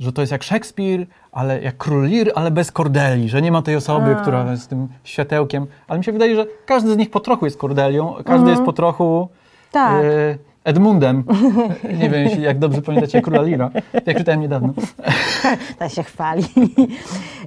że 0.00 0.12
to 0.12 0.20
jest 0.22 0.32
jak 0.32 0.42
Szekspir, 0.42 1.06
ale 1.32 1.62
jak 1.62 1.76
Król 1.76 2.10
Lear, 2.10 2.28
ale 2.34 2.50
bez 2.50 2.72
Cordeli, 2.72 3.28
że 3.28 3.42
nie 3.42 3.52
ma 3.52 3.62
tej 3.62 3.76
osoby, 3.76 4.16
A. 4.16 4.20
która 4.22 4.50
jest 4.50 4.70
tym 4.70 4.88
światełkiem. 5.04 5.66
Ale 5.88 5.98
mi 5.98 6.04
się 6.04 6.12
wydaje, 6.12 6.36
że 6.36 6.46
każdy 6.66 6.92
z 6.92 6.96
nich 6.96 7.10
po 7.10 7.20
trochu 7.20 7.44
jest 7.44 7.58
Cordelią, 7.58 8.12
każdy 8.14 8.32
Mhm. 8.32 8.48
jest 8.48 8.62
po 8.62 8.72
trochu 8.72 9.28
Tak. 9.72 10.04
e, 10.04 10.38
Edmundem. 10.64 11.24
nie 11.98 12.10
wiem, 12.10 12.42
jak 12.42 12.58
dobrze 12.58 12.82
pamiętacie 12.82 13.22
Króla 13.22 13.42
Leara, 13.42 13.70
jak 14.06 14.18
czytałem 14.18 14.40
niedawno. 14.40 14.72
Ta 15.78 15.88
się 15.88 16.02
chwali. 16.02 16.44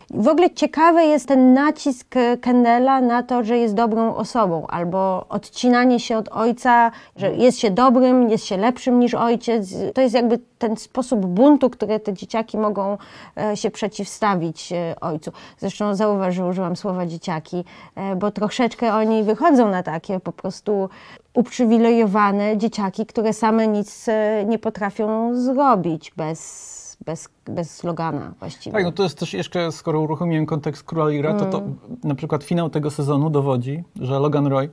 W 0.09 0.27
ogóle 0.27 0.49
ciekawy 0.49 1.03
jest 1.03 1.27
ten 1.27 1.53
nacisk 1.53 2.15
Kendela 2.41 3.01
na 3.01 3.23
to, 3.23 3.43
że 3.43 3.57
jest 3.57 3.73
dobrą 3.73 4.15
osobą, 4.15 4.67
albo 4.67 5.25
odcinanie 5.29 5.99
się 5.99 6.17
od 6.17 6.29
ojca, 6.29 6.91
że 7.15 7.35
jest 7.35 7.59
się 7.59 7.71
dobrym, 7.71 8.29
jest 8.29 8.45
się 8.45 8.57
lepszym 8.57 8.99
niż 8.99 9.13
ojciec. 9.13 9.69
To 9.93 10.01
jest 10.01 10.15
jakby 10.15 10.39
ten 10.57 10.77
sposób 10.77 11.25
buntu, 11.25 11.69
który 11.69 11.99
te 11.99 12.13
dzieciaki 12.13 12.57
mogą 12.57 12.97
e, 13.37 13.57
się 13.57 13.71
przeciwstawić 13.71 14.73
e, 14.73 14.95
ojcu. 15.01 15.31
Zresztą 15.57 15.95
zauważył, 15.95 16.47
użyłam 16.47 16.75
słowa 16.75 17.05
dzieciaki, 17.05 17.63
e, 17.95 18.15
bo 18.15 18.31
troszeczkę 18.31 18.93
oni 18.93 19.23
wychodzą 19.23 19.69
na 19.69 19.83
takie 19.83 20.19
po 20.19 20.31
prostu 20.31 20.89
uprzywilejowane 21.33 22.57
dzieciaki, 22.57 23.05
które 23.05 23.33
same 23.33 23.67
nic 23.67 24.07
e, 24.07 24.45
nie 24.45 24.59
potrafią 24.59 25.35
zrobić 25.35 26.11
bez 26.17 26.80
bez, 27.05 27.29
bez 27.45 27.83
Logana 27.83 28.33
właściwie. 28.39 28.73
Tak, 28.73 28.83
no 28.83 28.91
to 28.91 29.03
jest 29.03 29.19
też 29.19 29.33
jeszcze, 29.33 29.71
skoro 29.71 30.01
uruchomiłem 30.01 30.45
kontekst 30.45 30.83
Króla 30.83 31.05
Leara, 31.05 31.33
to, 31.33 31.45
to 31.45 31.57
Mm. 31.57 31.75
na 32.03 32.15
przykład 32.15 32.43
finał 32.43 32.69
tego 32.69 32.91
sezonu 32.91 33.29
dowodzi, 33.29 33.83
że 33.95 34.19
Logan 34.19 34.47
Roy 34.47 34.69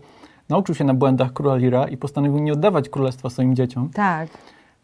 nauczył 0.48 0.74
się 0.74 0.84
na 0.84 0.94
błędach 0.94 1.32
Króla 1.32 1.56
Leara 1.56 1.88
i 1.88 1.96
postanowił 1.96 2.38
nie 2.38 2.52
oddawać 2.52 2.88
królestwa 2.88 3.30
swoim 3.30 3.56
dzieciom. 3.56 3.90
Tak. 3.94 4.28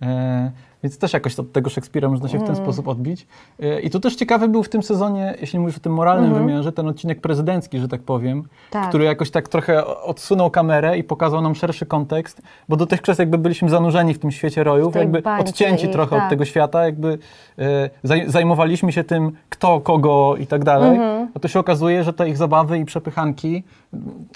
E, 0.03 0.53
więc 0.85 0.99
też 0.99 1.13
jakoś 1.13 1.39
od 1.39 1.53
tego 1.53 1.71
Szekspira 1.71 2.09
można 2.09 2.29
się 2.29 2.39
w 2.39 2.43
Mm. 2.43 2.55
ten 2.55 2.65
sposób 2.65 2.89
odbić. 2.89 3.27
E, 3.61 3.81
I 3.81 3.91
tu 3.91 4.01
też 4.01 4.17
ciekawy 4.17 4.49
był 4.49 4.63
w 4.63 4.69
tym 4.69 4.83
sezonie, 4.83 5.35
jeśli 5.41 5.59
mówisz 5.59 5.77
o 5.77 5.81
tym 5.81 5.93
moralnym 5.93 6.35
wymiarze, 6.35 6.73
ten 6.73 6.89
odcinek 6.89 7.21
prezydencki, 7.21 7.79
że 7.79 7.89
tak 7.89 8.03
powiem, 8.03 8.39
Mhm. 8.39 8.49
Tak. 8.71 8.89
który 8.89 9.05
jakoś 9.05 9.31
tak 9.31 9.49
trochę 9.49 9.87
odsunął 9.87 10.51
kamerę 10.51 10.99
i 10.99 11.05
pokazał 11.05 11.41
nam 11.41 11.55
szerszy 11.55 11.87
kontekst, 11.87 12.43
bo 12.69 12.77
dotychczas 12.77 13.19
jakby 13.19 13.39
byliśmy 13.39 13.69
zanurzeni 13.69 14.15
w 14.15 14.19
tym 14.19 14.31
świecie 14.31 14.65
rojów, 14.65 14.95
jakby 14.95 15.23
odcięci 15.41 15.87
i- 15.87 15.91
trochę 15.91 16.17
od 16.17 16.23
tak. 16.23 16.31
tego 16.31 16.45
świata, 16.45 16.85
jakby 16.85 17.19
e, 17.59 17.91
zaj 18.03 18.31
zajmowaliśmy 18.31 18.93
się 18.93 19.05
tym, 19.05 19.33
kto, 19.49 19.81
kogo 19.81 20.35
i 20.39 20.47
tak 20.47 20.65
dalej, 20.65 20.91
Mhm. 20.91 21.29
a 21.35 21.39
tu 21.39 21.49
się 21.49 21.61
okazuje, 21.61 22.05
że 22.05 22.13
te 22.13 22.29
ich 22.29 22.37
zabawy 22.37 22.79
i 22.79 22.85
przepychanki, 22.85 23.63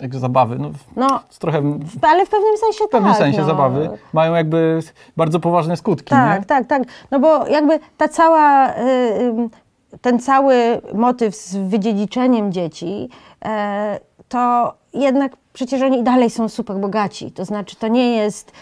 jak 0.00 0.14
zabawy, 0.16 0.58
no 0.58 0.70
No, 0.96 1.20
trochę 1.38 1.58
ale 2.02 2.26
w 2.26 2.30
pewnym 2.30 2.56
sensie 2.56 2.84
w 2.84 2.88
pewnym 2.90 3.10
tak. 3.12 3.18
sensie 3.18 3.40
no. 3.40 3.46
zabawy, 3.46 3.90
mają 4.12 4.34
jakby 4.34 4.80
bardzo 5.16 5.40
poważne 5.40 5.76
skutki, 5.76 6.10
Tak, 6.10 6.37
nie? 6.37 6.37
Tak, 6.46 6.66
tak. 6.66 6.82
No 7.10 7.20
bo 7.20 7.46
jakby 7.46 7.78
ta 7.96 8.08
cała, 8.08 8.70
y, 8.70 8.80
y, 8.80 9.98
ten 10.00 10.18
cały 10.18 10.54
motyw 10.94 11.36
z 11.36 11.56
wydziedziczeniem 11.56 12.52
dzieci, 12.52 13.08
e, 13.44 14.00
to 14.28 14.74
jednak 14.94 15.32
przecież 15.52 15.82
oni 15.82 16.02
dalej 16.02 16.30
są 16.30 16.48
super 16.48 16.76
bogaci. 16.76 17.32
To 17.32 17.44
znaczy, 17.44 17.76
to 17.76 17.88
nie 17.88 18.16
jest. 18.16 18.52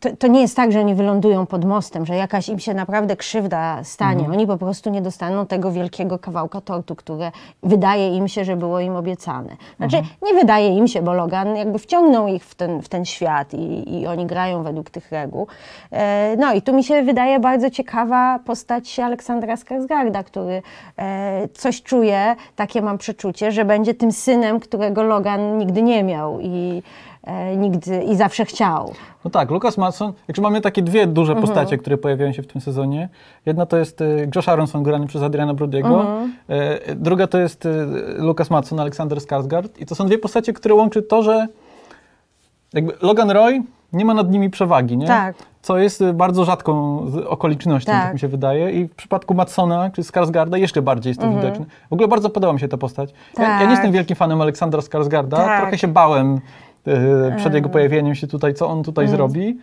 To, 0.00 0.16
to 0.16 0.26
nie 0.26 0.40
jest 0.40 0.56
tak, 0.56 0.72
że 0.72 0.80
oni 0.80 0.94
wylądują 0.94 1.46
pod 1.46 1.64
mostem, 1.64 2.06
że 2.06 2.14
jakaś 2.14 2.48
im 2.48 2.58
się 2.58 2.74
naprawdę 2.74 3.16
krzywda 3.16 3.84
stanie. 3.84 4.28
Oni 4.32 4.46
po 4.46 4.56
prostu 4.56 4.90
nie 4.90 5.02
dostaną 5.02 5.46
tego 5.46 5.72
wielkiego 5.72 6.18
kawałka 6.18 6.60
tortu, 6.60 6.96
które 6.96 7.32
wydaje 7.62 8.16
im 8.16 8.28
się, 8.28 8.44
że 8.44 8.56
było 8.56 8.80
im 8.80 8.96
obiecane. 8.96 9.56
Znaczy, 9.76 9.96
nie 10.22 10.34
wydaje 10.34 10.76
im 10.76 10.88
się, 10.88 11.02
bo 11.02 11.12
Logan 11.12 11.56
jakby 11.56 11.78
wciągnął 11.78 12.28
ich 12.28 12.44
w 12.44 12.54
ten, 12.54 12.82
w 12.82 12.88
ten 12.88 13.04
świat 13.04 13.54
i, 13.54 14.00
i 14.00 14.06
oni 14.06 14.26
grają 14.26 14.62
według 14.62 14.90
tych 14.90 15.12
reguł. 15.12 15.46
E, 15.92 16.36
no 16.38 16.52
i 16.52 16.62
tu 16.62 16.74
mi 16.74 16.84
się 16.84 17.02
wydaje 17.02 17.40
bardzo 17.40 17.70
ciekawa 17.70 18.38
postać 18.38 18.98
Aleksandra 18.98 19.56
Skarsgarda, 19.56 20.24
który 20.24 20.62
e, 20.98 21.48
coś 21.54 21.82
czuje, 21.82 22.36
takie 22.56 22.82
mam 22.82 22.98
przeczucie, 22.98 23.52
że 23.52 23.64
będzie 23.64 23.94
tym 23.94 24.12
synem, 24.12 24.60
którego 24.60 25.02
Logan 25.02 25.58
nigdy 25.58 25.82
nie 25.82 26.04
miał 26.04 26.40
i 26.40 26.82
nigdy 27.56 28.02
i 28.02 28.16
zawsze 28.16 28.44
chciał. 28.44 28.92
No 29.24 29.30
tak, 29.30 29.50
Lucas 29.50 29.78
Matson, 29.78 30.12
jakże 30.28 30.42
mamy 30.42 30.60
takie 30.60 30.82
dwie 30.82 31.06
duże 31.06 31.32
Mhm. 31.32 31.46
postacie, 31.46 31.78
które 31.78 31.98
pojawiają 31.98 32.32
się 32.32 32.42
w 32.42 32.46
tym 32.46 32.60
sezonie. 32.60 33.08
Jedna 33.46 33.66
to 33.66 33.76
jest 33.76 34.00
e, 34.00 34.04
Josh 34.36 34.48
Aronson 34.48 34.82
grany 34.82 35.06
przez 35.06 35.22
Adriana 35.22 35.54
Brody'ego, 35.54 36.00
Mhm. 36.00 36.32
e, 36.48 36.94
druga 36.94 37.26
to 37.26 37.38
jest 37.38 37.66
e, 37.66 37.68
Lucas 38.18 38.50
Matson, 38.50 38.80
Aleksander 38.80 39.18
Skarsgård 39.18 39.68
i 39.78 39.86
to 39.86 39.94
są 39.94 40.06
dwie 40.06 40.18
postacie, 40.18 40.52
które 40.52 40.74
łączy 40.74 41.02
to, 41.02 41.22
że 41.22 41.46
jakby 42.74 42.92
Logan 43.02 43.30
Roy 43.30 43.62
nie 43.92 44.04
ma 44.04 44.14
nad 44.14 44.30
nimi 44.30 44.50
przewagi, 44.50 44.96
nie? 44.96 45.06
Tak. 45.06 45.34
Co 45.62 45.78
jest 45.78 46.02
e, 46.02 46.12
bardzo 46.12 46.44
rzadką 46.44 47.00
okolicznością, 47.28 47.92
tak. 47.92 48.02
Tak. 48.02 48.12
mi 48.14 48.20
się 48.20 48.28
wydaje. 48.28 48.70
I 48.70 48.84
w 48.88 48.94
przypadku 48.94 49.34
Matsona 49.34 49.90
czy 49.90 50.02
Skarsgarda 50.02 50.58
jeszcze 50.58 50.82
bardziej 50.82 51.10
jest 51.10 51.20
to 51.20 51.30
widoczne. 51.30 51.64
W 51.90 51.92
ogóle 51.92 52.08
bardzo 52.08 52.30
podoba 52.30 52.52
mi 52.52 52.60
się 52.60 52.68
ta 52.68 52.76
postać. 52.76 53.10
Ja, 53.38 53.44
ja 53.44 53.54
nie. 53.54 53.60
Tak. 53.60 53.70
jestem 53.70 53.92
wielkim 53.92 54.16
fanem 54.16 54.40
Aleksandra 54.40 54.80
Skarsgarda. 54.82 55.36
Tak. 55.36 55.60
Trochę 55.60 55.78
się 55.78 55.88
bałem 55.88 56.34
e, 56.34 56.40
przed 57.36 57.54
jego 57.54 57.68
pojawieniem 57.68 58.14
się 58.14 58.26
tutaj, 58.26 58.54
co 58.54 58.68
on 58.68 58.82
tutaj 58.82 59.04
Mhm. 59.04 59.16
zrobi. 59.16 59.58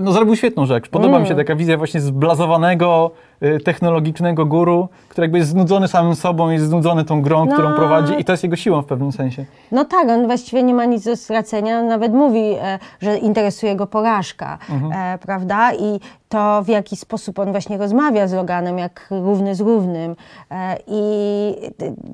No 0.00 0.12
zrobił 0.12 0.36
świetną 0.36 0.66
rzecz. 0.66 0.88
Podoba 0.88 1.18
mi 1.18 1.26
się 1.26 1.34
taka 1.34 1.56
wizja 1.56 1.76
właśnie 1.78 2.00
zblazowanego, 2.00 3.10
y, 3.42 3.60
technologicznego 3.60 4.46
guru, 4.46 4.88
który 5.08 5.24
jakby 5.24 5.38
jest 5.38 5.50
znudzony 5.50 5.88
samym 5.88 6.14
sobą, 6.14 6.50
jest 6.50 6.64
znudzony 6.64 7.04
tą 7.04 7.22
grą, 7.22 7.44
No. 7.44 7.52
którą 7.52 7.74
prowadzi 7.74 8.20
i 8.20 8.24
to 8.24 8.32
jest 8.32 8.42
jego 8.44 8.56
siłą 8.56 8.82
w 8.82 8.86
pewnym 8.86 9.12
sensie. 9.12 9.44
No 9.72 9.84
tak, 9.84 10.08
on 10.08 10.26
właściwie 10.26 10.62
nie 10.62 10.74
ma 10.74 10.84
nic 10.84 11.04
do 11.04 11.16
stracenia, 11.16 11.82
nawet 11.82 12.12
mówi, 12.12 12.40
e, 12.62 12.78
że 13.00 13.18
interesuje 13.18 13.76
go 13.76 13.86
porażka, 13.86 14.58
e, 14.94 15.18
prawda? 15.18 15.74
I 15.74 16.00
to 16.28 16.62
w 16.62 16.68
jaki 16.68 16.96
sposób 16.96 17.38
on 17.38 17.50
właśnie 17.50 17.78
rozmawia 17.78 18.28
z 18.28 18.32
Loganem, 18.32 18.78
jak 18.78 19.06
równy 19.10 19.54
z 19.54 19.60
równym. 19.60 20.16
E, 20.50 20.76
I 20.86 21.00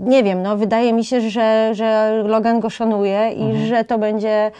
nie 0.00 0.22
wiem, 0.22 0.42
no 0.42 0.56
wydaje 0.56 0.92
mi 0.92 1.04
się, 1.04 1.20
że, 1.20 1.70
że 1.74 2.22
Logan 2.26 2.60
go 2.60 2.70
szanuje 2.70 3.30
i 3.32 3.66
że 3.66 3.84
to 3.84 3.98
będzie, 3.98 4.50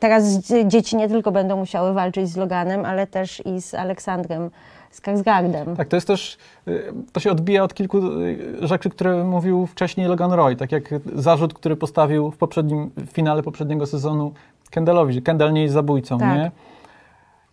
teraz 0.00 0.24
dzie- 0.38 0.66
dzieci 0.68 0.96
nie 0.96 1.08
tylko 1.08 1.32
będą 1.32 1.56
musiały 1.56 1.92
walczyć 1.92 2.19
z 2.26 2.36
Loganem, 2.36 2.84
ale 2.84 3.06
też 3.06 3.42
i 3.46 3.62
z 3.62 3.74
Aleksandrem 3.74 4.50
Skarsgardem. 4.90 5.76
Tak, 5.76 5.88
to 5.88 5.96
jest 5.96 6.06
też, 6.06 6.38
y, 6.68 6.92
to 7.12 7.20
się 7.20 7.30
odbija 7.30 7.64
od 7.64 7.74
kilku 7.74 7.98
y, 7.98 8.66
rzeczy, 8.66 8.90
które 8.90 9.24
mówił 9.24 9.66
wcześniej 9.66 10.06
Logan 10.06 10.32
Roy, 10.32 10.56
tak 10.56 10.72
jak 10.72 10.94
zarzut, 11.14 11.54
który 11.54 11.76
postawił 11.76 12.30
w 12.30 12.36
poprzednim 12.36 12.90
w 12.96 13.10
finale 13.10 13.42
poprzedniego 13.42 13.86
sezonu 13.86 14.32
Kendallowi, 14.70 15.14
że 15.14 15.20
Kendall 15.20 15.52
nie 15.52 15.62
jest 15.62 15.74
zabójcą, 15.74 16.18
Tak. 16.18 16.36
nie? 16.36 16.50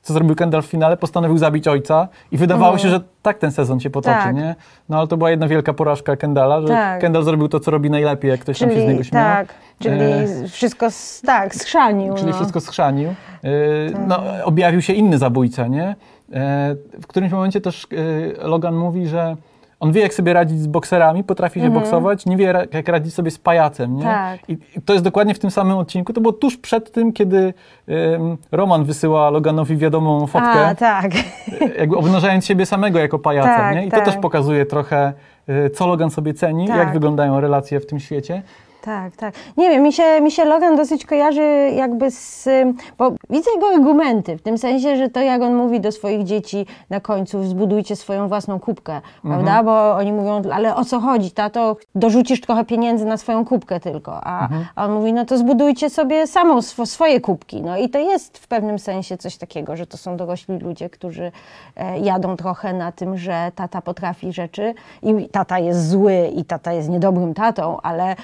Co 0.08 0.14
zrobił 0.14 0.36
Kendall 0.36 0.62
w 0.62 0.66
finale? 0.66 0.98
Postanowił 0.98 1.38
zabić 1.38 1.68
ojca 1.68 2.08
i 2.32 2.38
wydawało 2.38 2.78
się, 2.78 2.90
że 2.90 3.00
tak 3.22 3.38
ten 3.38 3.52
sezon 3.52 3.80
się 3.80 3.90
potoczy, 3.90 4.16
Mhm. 4.16 4.36
Tak. 4.36 4.44
nie? 4.46 4.56
No 4.90 4.98
ale 4.98 5.08
to 5.08 5.18
była 5.18 5.30
jedna 5.32 5.48
wielka 5.48 5.74
porażka 5.74 6.16
Kendalla, 6.16 6.62
że 6.62 6.68
Tak. 6.68 7.02
Kendall 7.02 7.24
zrobił 7.24 7.48
to, 7.48 7.60
co 7.60 7.72
robi 7.72 7.90
najlepiej, 7.90 8.32
jak 8.32 8.40
ktoś 8.40 8.60
tam 8.60 8.70
się 8.72 8.82
z 8.82 8.86
niego 8.86 9.04
śmiał. 9.04 9.24
tak, 9.24 9.48
czyli 9.80 9.96
E, 10.02 10.48
wszystko, 10.48 10.86
s- 10.86 11.22
tak, 11.26 11.56
schrzanił. 11.56 12.14
Czyli 12.14 12.28
no. 12.28 12.34
wszystko 12.34 12.60
schrzanił. 12.60 13.10
Yy, 13.44 13.50
No, 14.08 14.20
objawił 14.44 14.82
się 14.82 14.94
inny 14.94 15.18
zabójca, 15.18 15.68
nie? 15.68 15.96
E, 16.34 16.76
W 17.02 17.08
którymś 17.08 17.32
momencie 17.34 17.62
też 17.62 17.88
e, 18.42 18.48
Logan 18.48 18.76
mówi, 18.76 19.08
że 19.08 19.36
on 19.80 19.92
wie, 19.92 20.02
jak 20.02 20.14
sobie 20.14 20.34
radzić 20.34 20.60
z 20.62 20.68
bokserami, 20.68 21.24
potrafi 21.24 21.62
się 21.62 21.70
boksować, 21.70 22.26
nie 22.26 22.38
wie, 22.38 22.68
jak 22.74 22.88
radzić 22.88 23.14
sobie 23.14 23.32
z 23.32 23.38
pajacem, 23.38 23.96
nie? 23.98 24.04
Mhm. 24.06 24.38
Tak. 24.38 24.50
I 24.50 24.58
to 24.86 24.94
jest 24.94 25.06
dokładnie 25.06 25.34
w 25.34 25.40
tym 25.40 25.52
samym 25.52 25.78
odcinku. 25.78 26.14
To 26.14 26.22
było 26.22 26.34
tuż 26.34 26.58
przed 26.58 26.92
tym, 26.92 27.14
kiedy 27.14 27.54
em, 27.88 28.38
Roman 28.52 28.84
wysyła 28.86 29.30
Loganowi 29.30 29.78
wiadomą 29.78 30.28
fotkę, 30.28 30.68
A, 30.68 30.76
tak. 30.76 31.12
jakby 31.80 31.98
obnażając 31.98 32.46
siebie 32.46 32.66
samego 32.66 33.00
jako 33.00 33.20
pajaca, 33.20 33.56
Tak, 33.58 33.76
nie? 33.76 33.86
I 33.86 33.90
to 33.90 33.96
tak. 33.96 34.06
też 34.06 34.16
pokazuje 34.16 34.66
trochę, 34.66 35.14
e, 35.48 35.70
co 35.70 35.88
Logan 35.88 36.10
sobie 36.10 36.34
ceni, 36.34 36.68
Tak. 36.68 36.78
jak 36.78 36.94
wyglądają 36.94 37.40
relacje 37.40 37.80
w 37.80 37.86
tym 37.86 38.00
świecie. 38.00 38.42
Tak, 38.88 39.16
tak. 39.16 39.34
Nie 39.58 39.70
wiem, 39.70 39.84
mi 39.84 39.94
się, 39.94 40.22
mi 40.22 40.32
się 40.32 40.46
Logan 40.46 40.76
dosyć 40.76 41.06
kojarzy 41.06 41.72
jakby 41.76 42.12
z... 42.12 42.50
Bo 42.98 43.12
widzę 43.30 43.52
jego 43.56 43.68
argumenty, 43.68 44.38
w 44.38 44.42
tym 44.42 44.58
sensie, 44.58 44.98
że 44.98 45.10
to 45.10 45.22
jak 45.22 45.42
on 45.42 45.56
mówi 45.56 45.82
do 45.82 45.92
swoich 45.92 46.24
dzieci 46.24 46.66
na 46.90 47.00
końcu, 47.00 47.44
zbudujcie 47.44 47.96
swoją 47.96 48.28
własną 48.28 48.60
kubkę, 48.60 49.02
prawda? 49.22 49.64
Bo 49.64 49.96
oni 49.96 50.14
mówią, 50.14 50.42
ale 50.54 50.76
o 50.76 50.86
co 50.86 51.00
chodzi, 51.00 51.32
tato? 51.32 51.76
Dorzucisz 51.96 52.42
trochę 52.42 52.66
pieniędzy 52.66 53.06
na 53.06 53.18
swoją 53.18 53.46
kubkę 53.46 53.80
tylko. 53.80 54.20
A, 54.24 54.50
a 54.76 54.86
on 54.86 54.92
mówi, 54.92 55.14
no 55.14 55.26
to 55.26 55.38
zbudujcie 55.38 55.90
sobie 55.90 56.28
samą 56.28 56.62
swo, 56.62 56.86
swoje 56.86 57.22
kubki. 57.22 57.62
No 57.62 57.78
i 57.78 57.90
to 57.90 58.00
jest 58.00 58.38
w 58.38 58.48
pewnym 58.48 58.80
sensie 58.80 59.18
coś 59.18 59.38
takiego, 59.38 59.76
że 59.76 59.88
to 59.88 59.98
są 59.98 60.18
dorośli 60.18 60.60
ludzie, 60.60 60.90
którzy 60.90 61.32
e, 61.76 62.00
jadą 62.00 62.38
trochę 62.38 62.74
na 62.74 62.92
tym, 62.92 63.18
że 63.18 63.52
tata 63.56 63.82
potrafi 63.82 64.34
rzeczy 64.34 64.74
i 65.04 65.30
tata 65.30 65.60
jest 65.60 65.90
zły 65.90 66.32
i 66.36 66.46
tata 66.46 66.74
jest 66.74 66.90
niedobrym 66.90 67.34
tatą, 67.34 67.78
ale 67.82 68.16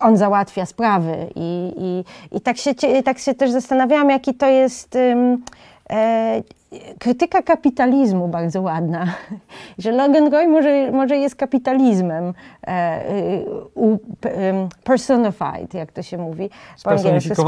on 0.00 0.16
załatwia 0.16 0.66
sprawy. 0.66 1.30
I, 1.34 1.72
i, 1.78 2.04
i 2.36 2.40
tak, 2.40 2.56
się, 2.58 2.74
tak 3.04 3.18
się 3.18 3.34
też 3.34 3.50
zastanawiałam, 3.50 4.10
jaki 4.10 4.34
to 4.34 4.46
jest 4.46 4.96
e, 4.96 6.42
krytyka 6.98 7.42
kapitalizmu 7.42 8.28
bardzo 8.28 8.62
ładna, 8.62 9.06
że 9.78 9.92
Logan 9.92 10.32
Roy 10.32 10.46
może, 10.48 10.90
może 10.92 11.16
jest 11.16 11.36
kapitalizmem 11.36 12.34
e, 12.66 13.00
ym, 13.76 14.68
personified, 14.84 15.74
jak 15.74 15.92
to 15.92 16.02
się 16.02 16.18
mówi 16.18 16.50
po 16.84 16.90
angielsku, 16.90 17.42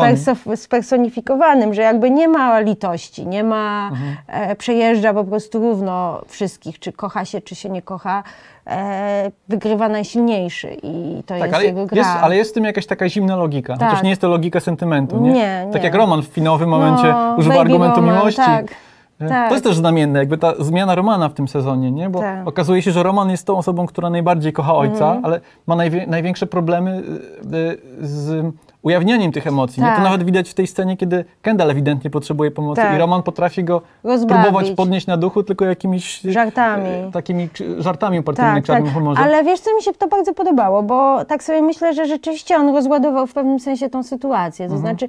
Spersonifikowanym. 0.57 1.75
że 1.75 1.83
jakby 1.83 2.11
nie 2.11 2.29
ma 2.29 2.61
litości, 2.61 3.27
nie 3.27 3.45
ma, 3.45 3.89
Mhm. 3.93 4.17
e, 4.27 4.57
przejeżdża 4.57 5.15
po 5.15 5.25
prostu 5.25 5.59
równo 5.59 6.23
wszystkich, 6.27 6.79
czy 6.79 6.93
kocha 6.93 7.25
się, 7.25 7.41
czy 7.41 7.55
się 7.55 7.71
nie 7.71 7.83
kocha, 7.83 8.23
e, 8.67 9.31
wygrywa 9.49 9.89
najsilniejszy 9.89 10.77
i 10.83 11.23
to 11.27 11.35
Tak, 11.35 11.39
jest 11.43 11.55
ale 11.55 11.65
jego 11.65 11.87
gra. 11.87 11.99
jest, 11.99 12.11
ale 12.23 12.37
jest 12.37 12.51
w 12.51 12.55
tym 12.55 12.65
jakaś 12.65 12.87
taka 12.87 13.09
zimna 13.09 13.37
logika. 13.37 13.77
Tak. 13.77 13.89
Chociaż 13.89 14.03
nie 14.03 14.11
jest 14.11 14.21
to 14.23 14.29
logika 14.29 14.61
sentymentu, 14.61 15.21
nie? 15.21 15.33
Nie, 15.33 15.67
Tak 15.73 15.83
nie. 15.83 15.87
jak 15.89 15.95
Roman 15.95 16.23
w 16.23 16.27
finowym 16.27 16.69
momencie 16.69 17.03
No, 17.13 17.35
używa 17.39 17.61
argumentu 17.61 17.97
Roman, 18.01 18.15
miłości. 18.17 18.43
tak, 18.43 18.65
E, 18.65 18.88
tak. 19.19 19.49
To 19.49 19.55
jest 19.55 19.65
też 19.65 19.77
znamienne, 19.77 20.19
jakby 20.19 20.39
ta 20.39 20.55
zmiana 20.59 20.95
Romana 20.95 21.29
w 21.29 21.35
tym 21.35 21.49
sezonie, 21.49 21.91
nie? 21.91 22.11
Bo 22.11 22.19
Tak. 22.21 22.49
okazuje 22.49 22.83
się, 22.83 22.91
że 22.93 23.03
Roman 23.03 23.31
jest 23.31 23.47
tą 23.47 23.57
osobą, 23.59 23.87
która 23.87 24.11
najbardziej 24.11 24.53
kocha 24.53 24.75
ojca, 24.77 25.05
Mhm. 25.07 25.25
ale 25.25 25.41
ma 25.67 25.77
najwie, 25.77 26.07
największe 26.07 26.47
problemy 26.47 27.03
y, 27.53 27.57
y, 27.57 27.79
z 28.07 28.47
ujawnianiem 28.83 29.33
tych 29.33 29.47
emocji. 29.47 29.83
Nie? 29.83 29.89
To 29.89 29.95
Tak. 29.95 30.05
nawet 30.05 30.23
widać 30.25 30.51
w 30.51 30.55
tej 30.55 30.67
scenie, 30.67 30.97
kiedy 30.97 31.25
Kendall 31.43 31.71
ewidentnie 31.71 32.11
potrzebuje 32.11 32.51
pomocy 32.51 32.83
Tak. 32.83 32.95
i 32.97 32.99
Roman 32.99 33.23
potrafi 33.23 33.65
go 33.65 33.83
Rozbawić. 34.05 34.43
próbować 34.45 34.71
podnieść 34.71 35.07
na 35.07 35.17
duchu 35.17 35.43
tylko 35.43 35.65
jakimiś 35.65 36.25
y, 36.25 36.33
Żartami. 36.33 36.89
y, 37.09 37.13
takimi 37.13 37.49
żartami 37.79 38.19
opartymi 38.19 38.49
na 38.49 38.55
Tak, 38.55 38.65
czarnym 38.65 38.85
tak. 38.87 38.95
humorze. 38.95 39.21
Ale 39.23 39.45
wiesz, 39.45 39.61
co 39.61 39.77
mi 39.77 39.83
się 39.83 39.93
to 39.93 40.09
bardzo 40.09 40.35
podobało, 40.35 40.83
bo 40.83 41.25
tak 41.25 41.43
sobie 41.43 41.63
myślę, 41.63 41.95
że 41.95 42.07
rzeczywiście 42.07 42.57
on 42.57 42.75
rozładował 42.75 43.27
w 43.27 43.33
pewnym 43.33 43.61
sensie 43.61 43.91
tą 43.91 44.03
sytuację. 44.03 44.69
To 44.69 44.75
Mhm. 44.75 44.81
znaczy, 44.97 45.09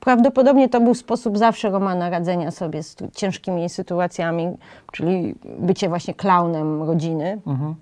prawdopodobnie 0.00 0.68
to 0.68 0.80
był 0.80 0.94
sposób 0.94 1.38
zawsze 1.38 1.70
Romana 1.70 2.10
radzenia 2.10 2.50
sobie 2.50 2.82
z 2.82 2.96
ciężkimi 3.14 3.68
sytuacjami, 3.68 4.48
czyli 4.92 5.34
bycie 5.58 5.88
właśnie 5.88 6.14
klaunem 6.14 6.82
rodziny. 6.82 7.40
Mhm. 7.46 7.74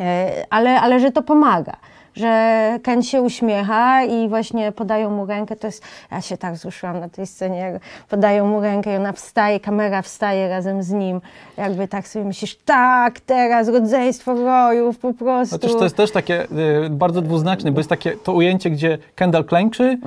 E, 0.00 0.30
ale, 0.50 0.80
ale 0.80 1.00
że 1.00 1.10
to 1.12 1.22
pomaga. 1.22 1.72
Że 2.14 2.78
Ken 2.82 3.02
się 3.02 3.22
uśmiecha 3.22 4.04
i 4.04 4.28
właśnie 4.28 4.72
podają 4.72 5.10
mu 5.10 5.26
rękę. 5.26 5.56
To 5.56 5.66
jest, 5.66 5.82
ja 6.10 6.20
się 6.20 6.36
tak 6.36 6.54
wzruszyłam 6.54 7.00
na 7.00 7.08
tej 7.08 7.26
scenie, 7.26 7.58
jak 7.58 7.82
podają 8.08 8.46
mu 8.46 8.60
rękę 8.60 8.94
i 8.94 8.96
ona 8.96 9.12
wstaje, 9.12 9.60
kamera 9.60 10.02
wstaje 10.02 10.48
razem 10.48 10.82
z 10.82 10.90
nim. 10.90 11.20
Jakby 11.56 11.88
tak 11.88 12.08
sobie 12.08 12.24
myślisz, 12.24 12.56
tak, 12.64 13.20
teraz 13.20 13.68
rodzeństwo 13.68 14.34
rojów 14.34 14.98
po 14.98 15.14
prostu. 15.14 15.54
Chociaż 15.54 15.72
to 15.72 15.84
jest 15.84 15.96
też 15.96 16.10
takie 16.10 16.44
y, 16.86 16.90
bardzo 16.90 17.22
dwuznaczne, 17.22 17.72
bo 17.72 17.80
jest 17.80 17.90
takie 17.90 18.16
to 18.16 18.32
ujęcie, 18.32 18.70
gdzie 18.70 18.98
Kendall 19.14 19.44
klęczy, 19.44 19.98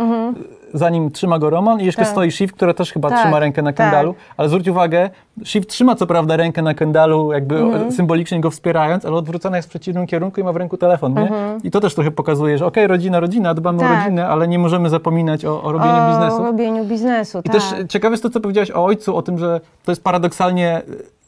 zanim 0.74 1.12
trzyma 1.12 1.40
go 1.40 1.50
Roman 1.50 1.80
i 1.82 1.86
jeszcze 1.86 2.02
Mhm. 2.02 2.16
Tak. 2.16 2.24
stoi 2.24 2.32
Shiv, 2.32 2.54
która 2.54 2.74
też 2.74 2.92
chyba 2.92 3.10
Tak, 3.10 3.20
trzyma 3.20 3.40
rękę 3.40 3.62
na 3.62 3.70
tak. 3.70 3.76
Kendalu, 3.78 4.16
ale 4.38 4.50
zwróć 4.50 4.68
uwagę, 4.68 5.10
Shiv 5.44 5.66
trzyma 5.68 5.96
co 5.96 6.08
prawda 6.08 6.38
rękę 6.38 6.62
na 6.62 6.74
Kendalu, 6.74 7.32
jakby 7.34 7.58
Mhm. 7.60 7.88
o- 7.88 7.92
symbolicznie 7.92 8.40
go 8.42 8.52
wspierając, 8.52 9.06
ale 9.06 9.16
odwrócona 9.16 9.58
jest 9.58 9.68
w 9.68 9.70
przeciwnym 9.70 10.08
kierunku 10.08 10.42
i 10.42 10.44
ma 10.44 10.52
w 10.54 10.56
ręku 10.56 10.78
telefon, 10.78 11.14
nie? 11.14 11.32
I 11.64 11.72
to 11.72 11.80
też 11.80 11.96
trochę 11.96 12.12
pokazuje, 12.12 12.58
że 12.58 12.66
okej, 12.66 12.88
rodzina, 12.88 13.20
rodzina, 13.20 13.54
dbamy 13.54 13.78
o 13.80 13.82
Mhm. 13.82 13.98
Tak. 14.00 14.06
rodzinę, 14.06 14.28
ale 14.28 14.48
nie 14.48 14.60
możemy 14.60 14.90
zapominać 14.90 15.46
o, 15.46 15.64
o 15.64 15.72
robieniu 15.72 15.94
o 16.04 16.10
biznesu. 16.10 16.44
robieniu 16.44 16.86
biznesu, 16.86 17.40
I 17.40 17.44
tak. 17.44 17.54
też 17.54 17.64
ciekawe 17.90 18.14
jest 18.14 18.24
to, 18.24 18.30
co 18.30 18.40
powiedziałaś 18.40 18.72
o 18.72 18.86
ojcu, 18.86 19.16
o 19.16 19.22
tym, 19.22 19.38
że 19.38 19.62
to 19.86 19.92
jest 19.92 20.04
paradoksalnie 20.04 20.82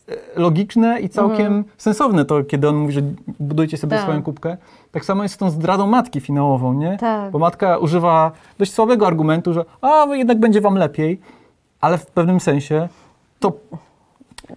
e, 0.09 0.15
logiczne 0.35 0.99
i 0.99 1.09
całkiem 1.09 1.63
sensowne 1.77 2.25
to, 2.25 2.43
kiedy 2.43 2.69
on 2.69 2.75
mówi, 2.75 2.93
że 2.93 3.01
budujcie 3.39 3.77
sobie 3.77 3.93
Mhm. 3.95 3.99
Tak. 4.01 4.09
swoją 4.09 4.23
kubkę. 4.23 4.57
Tak 4.91 5.05
samo 5.05 5.23
jest 5.23 5.35
z 5.35 5.37
tą 5.37 5.49
zdradą 5.49 5.87
matki 5.87 6.21
finałową, 6.21 6.73
nie? 6.73 6.97
Tak. 6.97 7.31
Bo 7.31 7.39
matka 7.39 7.77
używa 7.77 8.31
dość 8.57 8.73
słabego 8.73 9.07
argumentu, 9.07 9.53
że 9.53 9.65
a, 9.81 10.05
jednak 10.11 10.39
będzie 10.39 10.61
wam 10.61 10.75
lepiej. 10.75 11.19
ale 11.81 11.97
w 11.97 12.05
pewnym 12.05 12.39
sensie 12.39 12.87
to, 13.39 13.51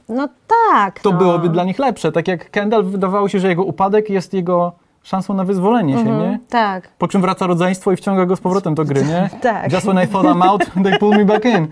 No 0.08 0.28
tak. 0.70 1.00
to 1.00 1.10
no. 1.10 1.18
byłoby 1.18 1.48
dla 1.48 1.64
nich 1.64 1.78
lepsze. 1.78 2.12
Tak 2.12 2.28
jak 2.28 2.50
Kendall 2.50 2.84
wydawało 2.84 3.28
się, 3.28 3.38
że 3.40 3.48
jego 3.48 3.64
upadek 3.64 4.10
jest 4.10 4.34
jego 4.34 4.72
szansą 5.02 5.34
na 5.34 5.44
wyzwolenie 5.44 5.98
się, 5.98 6.04
nie? 6.04 6.38
Tak. 6.48 6.88
Po 6.98 7.08
czym 7.08 7.20
wraca 7.20 7.46
rodzeństwo 7.46 7.92
i 7.92 7.96
wciąga 7.96 8.26
go 8.26 8.36
z 8.36 8.40
powrotem 8.40 8.74
do 8.74 8.84
gry, 8.84 9.04
nie? 9.12 9.30
Tak. 9.42 9.72
Just 9.72 9.86
when 9.86 10.04
I 10.04 10.08
thought 10.08 10.26
I'm 10.26 10.44
out, 10.48 10.62
they 10.84 10.98
pull 10.98 11.10
me 11.10 11.24
back 11.24 11.44
in. 11.44 11.68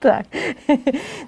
Tak. 0.00 0.26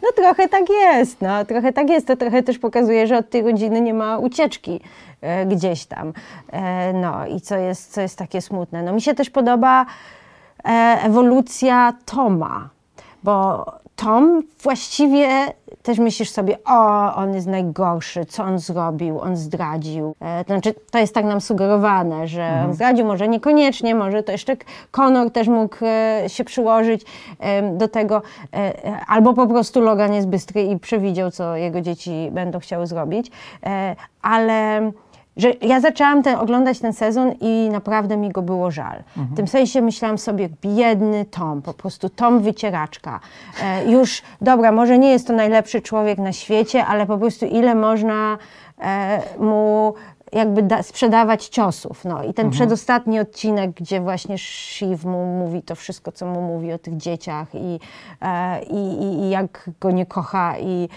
No 0.02 0.08
trochę 0.16 0.48
tak 0.48 0.70
jest, 0.70 1.20
no 1.20 1.44
trochę 1.44 1.72
tak 1.72 1.90
jest. 1.90 2.06
To 2.06 2.16
trochę 2.16 2.42
też 2.42 2.58
pokazuje, 2.58 3.06
że 3.06 3.18
od 3.18 3.30
tej 3.30 3.42
rodziny 3.42 3.80
nie 3.80 3.94
ma 3.94 4.18
ucieczki 4.18 4.80
e, 5.20 5.46
gdzieś 5.46 5.86
tam. 5.86 6.12
E, 6.52 6.92
no 6.92 7.26
i 7.26 7.40
co 7.40 7.56
jest, 7.56 7.92
co 7.92 8.00
jest 8.00 8.18
takie 8.18 8.40
smutne. 8.40 8.82
No 8.82 8.92
mi 8.92 9.02
się 9.02 9.14
też 9.14 9.30
podoba 9.30 9.86
e, 10.64 10.68
ewolucja 11.02 11.92
Toma, 12.04 12.68
bo 13.22 13.64
Tom 13.96 14.42
właściwie 14.62 15.28
też 15.88 15.98
myślisz 15.98 16.30
sobie, 16.30 16.58
o, 16.64 17.14
on 17.14 17.34
jest 17.34 17.46
najgorszy, 17.46 18.24
co 18.24 18.44
on 18.44 18.58
zrobił, 18.58 19.20
on 19.20 19.36
zdradził. 19.36 20.14
E, 20.20 20.44
to 20.44 20.52
znaczy, 20.52 20.74
to 20.90 20.98
jest 20.98 21.14
tak 21.14 21.24
nam 21.24 21.40
sugerowane, 21.40 22.26
że 22.26 22.62
on 22.64 22.74
zdradził, 22.74 23.06
może 23.06 23.28
niekoniecznie, 23.28 23.94
może 23.94 24.22
to 24.22 24.32
jeszcze 24.32 24.56
Conor 24.90 25.30
też 25.30 25.48
mógł 25.48 25.76
e, 25.82 26.24
się 26.26 26.44
przyłożyć 26.44 27.02
em, 27.38 27.78
do 27.78 27.88
tego, 27.88 28.22
e, 28.52 28.56
e, 28.56 29.00
albo 29.06 29.34
po 29.34 29.46
prostu 29.46 29.80
Logan 29.80 30.14
jest 30.14 30.28
bystry 30.28 30.62
i 30.62 30.78
przewidział, 30.78 31.30
co 31.30 31.56
jego 31.56 31.80
dzieci 31.80 32.28
będą 32.32 32.58
chciały 32.58 32.86
zrobić, 32.86 33.30
e, 33.66 33.96
ale 34.22 34.80
że 35.38 35.52
ja 35.60 35.80
zaczęłam 35.80 36.22
ten, 36.22 36.36
oglądać 36.36 36.78
ten 36.78 36.92
sezon 36.92 37.32
i 37.40 37.68
naprawdę 37.72 38.16
mi 38.16 38.30
go 38.30 38.42
było 38.42 38.70
żal. 38.70 39.02
W 39.16 39.36
tym 39.36 39.48
sensie 39.48 39.80
myślałam 39.80 40.18
sobie, 40.18 40.48
biedny 40.62 41.24
Tom, 41.24 41.62
po 41.62 41.74
prostu 41.74 42.08
Tom 42.08 42.40
wycieraczka. 42.40 43.20
E, 43.62 43.90
już, 43.90 44.22
dobra, 44.40 44.72
może 44.72 44.98
nie 44.98 45.10
jest 45.10 45.26
to 45.26 45.32
najlepszy 45.32 45.82
człowiek 45.82 46.18
na 46.18 46.32
świecie, 46.32 46.86
ale 46.86 47.06
po 47.06 47.18
prostu 47.18 47.46
ile 47.46 47.74
można 47.74 48.38
e, 48.80 49.22
mu 49.38 49.94
jakby 50.32 50.62
da, 50.62 50.82
sprzedawać 50.82 51.46
ciosów. 51.48 52.04
No 52.04 52.24
i 52.24 52.34
ten 52.34 52.50
przedostatni 52.50 53.20
odcinek, 53.20 53.70
gdzie 53.70 54.00
właśnie 54.00 54.38
Shiv 54.38 54.98
mu 55.04 55.26
mówi 55.26 55.62
to 55.62 55.74
wszystko, 55.74 56.12
co 56.12 56.26
mu 56.26 56.42
mówi 56.42 56.72
o 56.72 56.78
tych 56.78 56.96
dzieciach 56.96 57.54
i, 57.54 57.80
e, 58.22 58.62
i, 58.62 59.02
i, 59.02 59.30
jak 59.30 59.70
go 59.80 59.90
nie 59.90 60.06
kocha 60.06 60.58
i... 60.58 60.88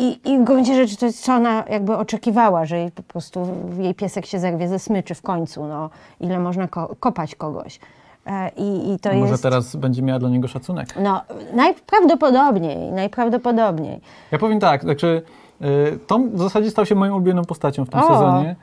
i, 0.00 0.30
I 0.32 0.38
w 0.38 0.44
gruncie 0.44 0.74
rzeczy 0.74 0.96
to 0.96 1.06
jest 1.06 1.24
co 1.24 1.34
ona 1.34 1.64
jakby 1.70 1.96
oczekiwała, 1.96 2.64
że 2.66 2.78
jej 2.78 2.90
po 2.90 3.02
prostu 3.02 3.48
jej 3.78 3.94
piesek 3.94 4.26
się 4.26 4.38
zerwie 4.38 4.68
ze 4.68 4.78
smyczy 4.78 5.14
w 5.14 5.22
końcu, 5.22 5.64
no. 5.66 5.90
Ile 6.20 6.38
można 6.38 6.68
ko- 6.68 6.96
kopać 7.00 7.34
kogoś. 7.34 7.80
E, 8.26 8.50
I, 8.56 8.92
i 8.94 8.98
to 8.98 9.12
Może 9.14 9.30
jest... 9.30 9.42
teraz 9.42 9.76
będzie 9.76 10.02
miała 10.02 10.18
dla 10.18 10.28
niego 10.28 10.48
szacunek. 10.48 10.88
No, 11.00 11.20
najprawdopodobniej, 11.54 12.92
najprawdopodobniej. 12.92 14.00
Ja 14.32 14.38
powiem 14.38 14.60
tak, 14.60 14.82
znaczy 14.82 15.22
y, 15.62 15.98
Tom 16.06 16.30
w 16.30 16.38
zasadzie 16.38 16.70
stał 16.70 16.86
się 16.86 16.94
moją 16.94 17.14
ulubioną 17.14 17.44
postacią 17.44 17.84
w 17.84 17.90
tym 17.90 18.00
O. 18.00 18.08
sezonie. 18.08 18.56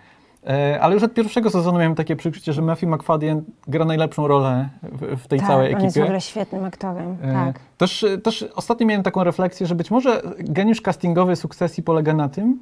E, 0.47 0.79
Ale 0.81 0.93
już 0.93 1.03
od 1.03 1.13
pierwszego 1.13 1.49
sezonu 1.49 1.77
miałem 1.79 1.95
takie 1.95 2.15
przeczucie, 2.15 2.53
że 2.53 2.61
Matthew 2.61 2.89
McFadden 2.89 3.43
gra 3.67 3.85
najlepszą 3.85 4.27
rolę 4.27 4.69
w, 4.83 5.19
w 5.23 5.27
tej 5.27 5.39
tak, 5.39 5.47
całej 5.47 5.75
on 5.75 5.81
jest 5.81 5.85
w 5.85 5.97
ekipie. 5.97 6.03
ogóle 6.03 6.21
świetnym 6.21 6.65
aktorem, 6.65 7.17
E, 7.21 7.33
tak. 7.33 7.59
Też, 7.77 8.05
też 8.23 8.45
ostatnio 8.55 8.87
miałem 8.87 9.03
taką 9.03 9.23
refleksję, 9.23 9.67
że 9.67 9.75
być 9.75 9.91
może 9.91 10.21
geniusz 10.39 10.81
castingowy 10.81 11.35
sukcesji 11.35 11.83
polega 11.83 12.13
na 12.13 12.29
tym, 12.29 12.59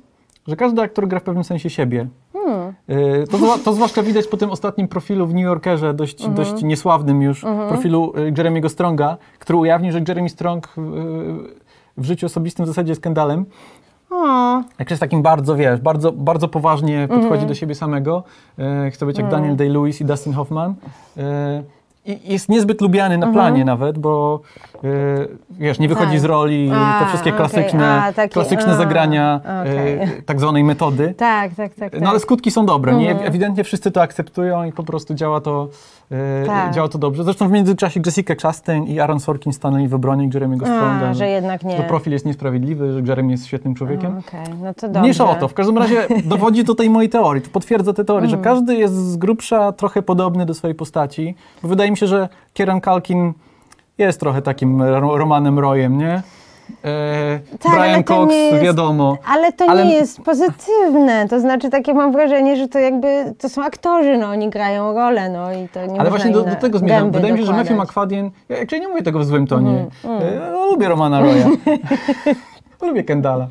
że 0.47 0.55
każdy 0.55 0.81
aktor 0.81 1.07
gra 1.07 1.19
w 1.19 1.23
pewnym 1.23 1.43
sensie 1.43 1.69
siebie. 1.69 2.07
Hmm. 2.33 2.73
E, 2.87 3.27
To, 3.27 3.37
to 3.65 3.73
zwłaszcza 3.73 4.03
widać 4.03 4.27
po 4.27 4.37
tym 4.37 4.49
ostatnim 4.51 4.87
profilu 4.87 5.27
w 5.27 5.33
New 5.33 5.43
Yorkerze, 5.43 5.93
dość, 5.93 6.25
Mhm. 6.25 6.35
dość 6.35 6.63
niesławnym 6.63 7.21
już, 7.21 7.41
profilu 7.69 8.13
e, 8.15 8.31
Jeremy'ego 8.31 8.69
Stronga, 8.69 9.17
który 9.39 9.59
ujawnił, 9.59 9.91
że 9.91 10.01
Jeremy 10.07 10.29
Strong 10.29 10.73
w 11.97 12.05
życiu 12.05 12.25
osobistym 12.25 12.65
w 12.65 12.67
zasadzie 12.67 12.91
jest 12.91 13.01
skandalem. 13.01 13.45
O, 14.13 14.62
Jak 14.79 14.89
jest 14.89 15.00
takim 15.00 15.22
bardzo, 15.22 15.55
wiesz, 15.55 15.82
bardzo, 15.82 16.12
bardzo 16.12 16.48
poważnie 16.48 17.08
podchodzi 17.08 17.27
Mhm. 17.27 17.48
do 17.48 17.55
siebie 17.55 17.75
samego. 17.75 18.24
E, 18.60 18.91
chce 18.91 19.05
być 19.05 19.17
jak 19.17 19.29
Daniel 19.29 19.55
Day-Lewis 19.55 20.01
i 20.01 20.05
Dustin 20.05 20.34
Hoffman. 20.34 20.74
E, 21.17 21.63
I 22.05 22.34
jest 22.34 22.50
niezbyt 22.50 22.82
lubiany 22.82 23.17
na 23.17 23.27
planie 23.27 23.65
nawet, 23.65 24.00
bo 24.00 24.39
wiesz, 25.51 25.79
nie 25.79 25.87
wychodzi. 25.87 26.11
Tak. 26.11 26.19
z 26.19 26.25
roli, 26.25 26.71
A, 26.75 26.99
te 26.99 27.05
wszystkie 27.05 27.31
klasyczne, 27.31 28.01
A, 28.03 28.13
takie- 28.13 28.33
klasyczne 28.33 28.71
a, 28.71 28.75
zagrania 28.75 29.41
okej. 29.61 29.93
e, 29.93 30.07
tak 30.25 30.39
zwanej 30.39 30.63
metody. 30.63 31.13
tak, 31.17 31.55
tak, 31.55 31.73
tak. 31.75 31.91
tak. 31.91 32.01
No 32.01 32.09
ale 32.09 32.19
skutki 32.19 32.51
są 32.51 32.65
dobre, 32.65 32.95
nie? 32.95 33.11
Mhm. 33.11 33.27
Ewidentnie 33.29 33.63
wszyscy 33.63 33.91
to 33.91 34.01
akceptują 34.01 34.63
i 34.63 34.71
po 34.71 34.83
prostu 34.83 35.13
działa 35.13 35.41
to, 35.41 35.67
e, 36.11 36.45
Tak. 36.45 36.73
działa 36.73 36.87
to 36.87 36.97
dobrze. 36.97 37.23
Zresztą 37.23 37.47
w 37.47 37.51
międzyczasie 37.51 38.01
Jessica 38.05 38.33
Chastain 38.41 38.83
i 38.83 38.99
Aaron 38.99 39.19
Sorkin 39.19 39.53
stanęli 39.53 39.87
w 39.87 39.93
obronie 39.93 40.29
Jeremy'ego 40.29 40.61
Stronga. 40.63 41.10
A, 41.10 41.13
że 41.13 41.27
jednak 41.27 41.63
nie. 41.63 41.77
Że 41.77 41.84
profil 41.84 42.13
jest 42.13 42.25
niesprawiedliwy, 42.25 42.93
że 42.93 42.99
Jeremy 42.99 43.31
jest 43.31 43.47
świetnym 43.47 43.75
człowiekiem. 43.75 44.17
Okej, 44.27 44.53
no 44.63 44.73
to 44.73 44.88
dobrze. 44.88 44.99
Mniejsza 45.01 45.29
o 45.29 45.36
to. 45.36 45.47
W 45.47 45.53
każdym 45.53 45.77
razie 45.77 46.08
dowodzi 46.25 46.63
to 46.63 46.75
tej 46.75 46.89
mojej 46.89 47.10
teorii. 47.10 47.41
To 47.41 47.49
potwierdza 47.49 47.93
tę 47.93 48.05
teorię, 48.05 48.29
że 48.29 48.38
każdy 48.38 48.75
jest 48.75 48.93
z 48.95 49.17
grubsza 49.17 49.71
trochę 49.71 50.01
podobny 50.01 50.45
do 50.45 50.53
swojej 50.53 50.75
postaci. 50.75 51.36
Bo 51.62 51.67
wydaje 51.67 51.91
mi 51.91 51.97
się, 51.97 52.08
że 52.08 52.29
Kieran 52.53 52.81
Culkin 52.81 53.34
jest 53.97 54.19
trochę 54.19 54.41
takim 54.41 54.82
ro- 54.82 55.17
Romanem 55.17 55.60
Royem, 55.60 55.97
nie? 55.97 56.21
E, 56.86 57.39
Tak, 57.60 57.79
Brian 57.79 58.03
Cox, 58.03 58.34
jest- 58.34 58.63
wiadomo. 58.63 59.17
Ale 59.34 59.53
to 59.53 59.65
Ale- 59.69 59.86
nie 59.86 59.93
jest 59.93 60.21
pozytywne. 60.21 61.27
To 61.29 61.39
znaczy, 61.39 61.69
takie 61.69 61.93
mam 61.93 62.12
wrażenie, 62.12 62.56
że 62.58 62.67
to 62.67 62.79
jakby 62.79 63.34
to 63.39 63.49
są 63.49 63.63
aktorzy, 63.63 64.17
no 64.17 64.27
oni 64.27 64.49
grają 64.49 64.93
rolę, 64.93 65.29
no 65.29 65.53
i 65.53 65.67
to 65.69 65.86
nie 65.86 65.99
Ale 66.01 66.10
właśnie 66.10 66.32
do, 66.32 66.43
do 66.43 66.56
tego 66.56 66.79
zmierzam. 66.79 67.12
Wydaje 67.12 67.34
mi 67.34 67.39
się, 67.39 67.45
że 67.45 67.51
Matthew. 67.53 67.77
McFadden, 67.77 68.32
ja 68.49 68.58
actually 68.62 68.82
nie 68.82 68.88
mówię 68.88 69.03
tego 69.03 69.19
w 69.19 69.25
złym 69.25 69.47
tonie, 69.47 69.86
Mhm, 70.03 70.21
e, 70.34 70.36
ja 70.36 70.49
lubię 70.51 70.88
Romana 70.89 71.19
Roya, 71.21 71.45
lubię 72.88 73.03
Kendala. 73.03 73.47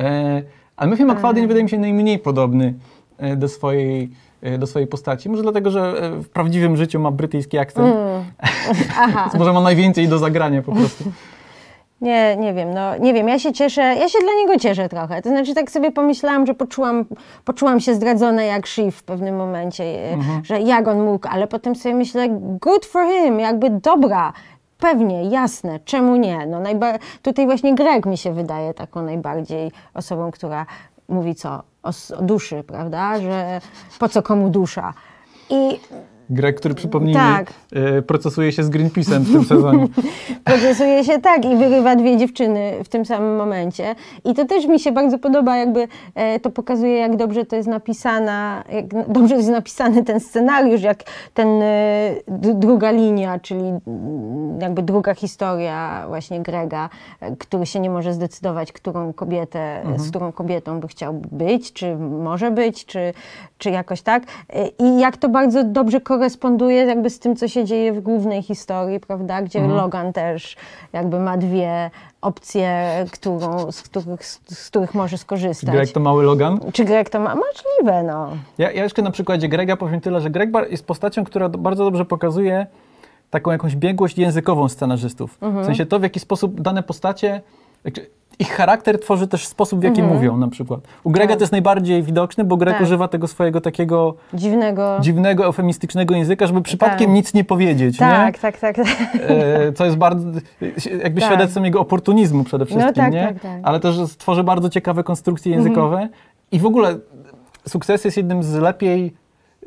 E, 0.00 0.42
ale 0.76 0.90
Matthew 0.90 1.06
McFadden 1.08 1.46
wydaje 1.48 1.64
mi 1.64 1.70
się 1.70 1.78
najmniej 1.78 2.18
podobny 2.18 2.74
e, 3.18 3.36
do 3.36 3.48
swojej, 3.48 4.10
do 4.58 4.66
swojej 4.66 4.88
postaci. 4.88 5.28
Może 5.30 5.42
dlatego, 5.42 5.70
że 5.70 5.80
e, 5.80 6.10
w 6.22 6.28
prawdziwym 6.28 6.76
życiu 6.76 7.00
ma 7.00 7.10
brytyjski 7.10 7.58
akcent. 7.58 7.86
Mm. 7.96 8.24
Aha. 8.98 9.30
Może 9.38 9.52
ma 9.52 9.60
najwięcej 9.60 10.08
do 10.08 10.18
zagrania 10.18 10.62
po 10.62 10.72
prostu. 10.72 11.04
Nie, 12.00 12.36
nie 12.36 12.54
wiem, 12.54 12.74
no 12.74 12.96
nie 12.96 13.14
wiem, 13.14 13.28
ja 13.28 13.38
się 13.38 13.52
cieszę, 13.52 13.80
ja 13.82 14.08
się 14.08 14.18
dla 14.18 14.32
niego 14.40 14.58
cieszę 14.60 14.88
trochę. 14.88 15.22
To 15.22 15.28
znaczy 15.28 15.54
tak 15.54 15.70
sobie 15.70 15.92
pomyślałam, 15.92 16.46
że 16.46 16.54
poczułam, 16.54 17.04
poczułam 17.44 17.80
się 17.80 17.94
zdradzona 17.94 18.42
jak 18.42 18.66
Shiv 18.66 18.90
w 18.96 19.02
pewnym 19.02 19.36
momencie, 19.36 19.84
e, 19.84 20.12
Mhm. 20.12 20.44
że 20.44 20.60
jak 20.60 20.88
on 20.88 21.04
mógł, 21.04 21.28
ale 21.30 21.46
potem 21.46 21.74
sobie 21.74 21.94
myślę, 21.94 22.26
good 22.60 22.86
for 22.86 23.06
him, 23.06 23.40
jakby 23.40 23.70
dobra. 23.70 24.32
Pewnie, 24.78 25.22
jasne, 25.30 25.80
czemu 25.84 26.16
nie? 26.16 26.46
No, 26.46 26.60
najba- 26.60 26.98
tutaj 27.22 27.46
właśnie 27.46 27.74
Greg 27.74 28.06
mi 28.06 28.16
się 28.18 28.32
wydaje 28.32 28.74
taką 28.74 29.02
najbardziej 29.02 29.70
osobą, 29.94 30.30
która 30.30 30.66
mówi 31.08 31.34
co? 31.34 31.62
O, 31.82 31.88
o 32.18 32.22
duszy, 32.22 32.64
prawda? 32.66 33.20
Że 33.20 33.60
po 33.98 34.08
co 34.08 34.22
komu 34.22 34.50
dusza? 34.50 34.94
I 35.50 35.80
Greg, 36.30 36.56
który 36.56 36.74
przypomnijmy, 36.74 37.20
Tak. 37.20 37.52
e, 37.72 38.02
procesuje 38.02 38.52
się 38.52 38.64
z 38.64 38.70
Greenpeace'em 38.70 39.20
w 39.20 39.32
tym 39.32 39.44
sezonie. 39.44 39.86
procesuje 40.44 41.04
się 41.04 41.18
tak 41.20 41.44
i 41.44 41.56
wyrywa 41.56 41.96
dwie 41.96 42.16
dziewczyny 42.16 42.72
w 42.84 42.88
tym 42.88 43.04
samym 43.04 43.36
momencie. 43.36 43.94
I 44.24 44.34
to 44.34 44.44
też 44.44 44.66
mi 44.66 44.80
się 44.80 44.92
bardzo 44.92 45.18
podoba, 45.18 45.56
jakby 45.56 45.88
e, 46.14 46.40
to 46.40 46.50
pokazuje, 46.50 46.96
jak 46.96 47.16
dobrze 47.16 47.44
to 47.44 47.56
jest 47.56 47.68
napisana, 47.68 48.64
jak 48.72 49.08
dobrze 49.08 49.36
jest 49.36 49.48
napisany 49.48 50.04
ten 50.04 50.20
scenariusz, 50.20 50.82
jak 50.82 50.98
ten 51.34 51.48
e, 51.62 52.10
druga 52.54 52.90
linia, 52.90 53.38
czyli 53.38 53.60
mm, 53.60 54.60
jakby 54.60 54.82
druga 54.82 55.14
historia 55.14 56.04
właśnie 56.08 56.40
Grega, 56.40 56.88
który 57.38 57.66
się 57.66 57.80
nie 57.80 57.90
może 57.90 58.12
zdecydować, 58.12 58.72
którą 58.72 59.12
kobietę, 59.12 59.82
z 59.96 60.10
którą 60.10 60.32
kobietą 60.32 60.80
by 60.80 60.88
chciał 60.88 61.14
być, 61.14 61.72
czy 61.72 61.96
może 61.96 62.50
być, 62.50 62.86
czy, 62.86 63.12
czy 63.58 63.70
jakoś 63.70 64.02
tak. 64.02 64.22
I 64.78 65.00
jak 65.00 65.16
to 65.16 65.28
bardzo 65.28 65.64
dobrze 65.64 66.00
koresponduje 66.00 66.15
jakby 66.86 67.10
z 67.10 67.18
tym, 67.18 67.36
co 67.36 67.48
się 67.48 67.64
dzieje 67.64 67.92
w 67.92 68.00
głównej 68.00 68.42
historii, 68.42 69.00
prawda, 69.00 69.42
gdzie 69.42 69.60
Logan 69.60 70.12
też 70.12 70.56
jakby 70.92 71.20
ma 71.20 71.36
dwie 71.36 71.90
opcje, 72.20 72.88
którą, 73.12 73.72
z, 73.72 73.82
których, 73.82 74.24
z 74.24 74.70
których 74.70 74.94
może 74.94 75.18
skorzystać. 75.18 75.74
Greg 75.74 75.92
to 75.92 76.00
mały 76.00 76.24
Logan. 76.24 76.60
Czy 76.72 76.84
Greg 76.84 77.10
to 77.10 77.20
ma? 77.20 77.34
Możliwe, 77.34 78.02
no. 78.02 78.30
Ja, 78.58 78.70
ja 78.70 78.82
jeszcze 78.82 79.02
na 79.02 79.10
przykładzie 79.10 79.48
Grega 79.48 79.76
powiem 79.76 80.00
tyle, 80.00 80.20
że 80.20 80.30
Greg 80.30 80.50
jest 80.70 80.86
postacią, 80.86 81.24
która 81.24 81.48
bardzo 81.48 81.84
dobrze 81.84 82.04
pokazuje 82.04 82.66
taką 83.30 83.50
jakąś 83.50 83.76
biegłość 83.76 84.18
językową 84.18 84.68
scenarzystów. 84.68 85.38
Mhm. 85.40 85.62
W 85.64 85.66
sensie 85.66 85.86
to, 85.86 85.98
w 85.98 86.02
jaki 86.02 86.20
sposób 86.20 86.60
dane 86.60 86.82
postacie, 86.82 87.40
ich 88.38 88.48
charakter 88.52 89.00
tworzy 89.00 89.26
też 89.28 89.46
sposób, 89.46 89.80
w 89.80 89.82
jaki 89.82 90.02
mówią 90.02 90.36
na 90.36 90.48
przykład. 90.48 90.80
U 91.04 91.10
Grega 91.10 91.22
Mhm. 91.24 91.28
Tak. 91.28 91.38
to 91.38 91.42
jest 91.42 91.52
najbardziej 91.52 92.02
widoczne, 92.02 92.44
bo 92.44 92.56
Greg 92.56 92.74
Tak. 92.74 92.82
używa 92.82 93.08
tego 93.08 93.28
swojego 93.28 93.60
takiego 93.60 94.14
Dziwnego. 94.34 94.98
dziwnego, 95.00 95.44
eufemistycznego 95.44 96.14
języka, 96.14 96.46
żeby 96.46 96.62
przypadkiem 96.62 97.06
Tak. 97.06 97.14
nic 97.14 97.34
nie 97.34 97.44
powiedzieć, 97.44 97.96
tak, 97.98 98.26
nie? 98.34 98.40
tak, 98.40 98.58
tak, 98.58 98.76
tak. 98.76 98.86
E, 99.20 99.72
co 99.72 99.84
jest 99.84 99.96
bardzo, 99.96 100.28
jakby 101.02 101.20
Tak. 101.20 101.30
świadectwem 101.30 101.64
jego 101.64 101.80
oportunizmu 101.80 102.44
przede 102.44 102.66
wszystkim, 102.66 102.94
tak, 102.94 103.12
nie? 103.12 103.34
tak. 103.42 103.52
Ale 103.62 103.80
też 103.80 103.96
stworzy 104.06 104.44
bardzo 104.44 104.68
ciekawe 104.68 105.04
konstrukcje 105.04 105.52
językowe 105.52 106.08
i 106.52 106.58
w 106.58 106.66
ogóle 106.66 106.98
sukces 107.68 108.04
jest 108.04 108.16
jednym 108.16 108.42
z 108.42 108.54
lepiej 108.54 109.14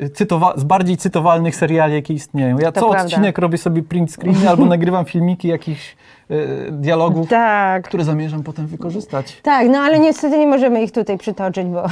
cytowa- 0.08 0.54
z 0.60 0.64
bardziej 0.64 0.98
cytowalnych 0.98 1.56
seriali, 1.56 1.94
jakie 1.94 2.14
istnieją. 2.14 2.60
Ja 2.60 2.72
To 2.72 2.82
co 2.82 2.90
prawda. 2.90 3.06
odcinek 3.08 3.38
robię 3.38 3.58
sobie 3.58 3.84
print 3.84 4.12
screeny 4.12 4.50
albo 4.50 4.66
nagrywam 4.76 5.06
filmiki 5.06 5.48
jakichś 5.48 5.96
y, 6.32 6.68
dialogów, 6.72 7.30
Tak. 7.30 7.88
które 7.88 8.04
zamierzam 8.04 8.44
potem 8.44 8.68
wykorzystać. 8.68 9.42
Tak, 9.42 9.68
no 9.70 9.80
ale 9.80 10.00
niestety 10.00 10.38
nie 10.40 10.48
możemy 10.48 10.84
ich 10.84 10.92
tutaj 10.92 11.18
przytoczyć, 11.18 11.68
bo 11.68 11.84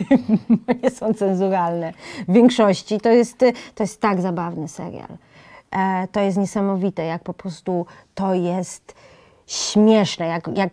bo 0.66 0.72
nie 0.82 0.90
są 0.90 1.14
cenzuralne. 1.14 1.92
W 2.28 2.32
większości 2.32 3.00
to 3.00 3.08
jest, 3.08 3.38
to 3.74 3.82
jest 3.82 4.00
tak 4.00 4.20
zabawny 4.20 4.68
serial. 4.68 5.08
E, 5.76 6.08
to 6.12 6.20
jest 6.20 6.38
niesamowite, 6.38 7.04
jak 7.04 7.22
po 7.22 7.34
prostu 7.34 7.86
to 8.14 8.34
jest 8.34 8.94
śmieszne, 9.46 10.26
jak, 10.26 10.48
jak 10.54 10.70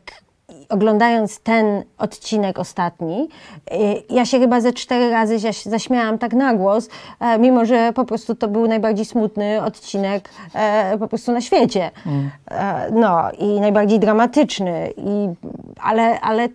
oglądając 0.69 1.39
ten 1.39 1.83
odcinek 1.97 2.59
ostatni, 2.59 3.29
e, 3.71 3.77
ja 4.09 4.25
się 4.25 4.39
chyba 4.39 4.61
ze 4.61 4.73
cztery 4.73 5.09
razy 5.09 5.35
zaś- 5.39 5.65
zaśmiałam 5.69 6.17
tak 6.17 6.33
na 6.33 6.53
głos, 6.53 6.89
e, 7.19 7.39
mimo 7.39 7.65
że 7.65 7.93
po 7.93 8.05
prostu 8.05 8.35
to 8.35 8.47
był 8.47 8.67
najbardziej 8.67 9.05
smutny 9.05 9.61
odcinek 9.63 10.29
e, 10.53 10.97
po 10.97 11.07
prostu 11.07 11.31
na 11.31 11.41
świecie. 11.41 11.91
E, 12.51 12.91
no 12.91 13.31
i 13.39 13.59
najbardziej 13.59 13.99
dramatyczny, 13.99 14.93
i, 14.97 15.27
ale, 15.81 16.21
ale 16.21 16.47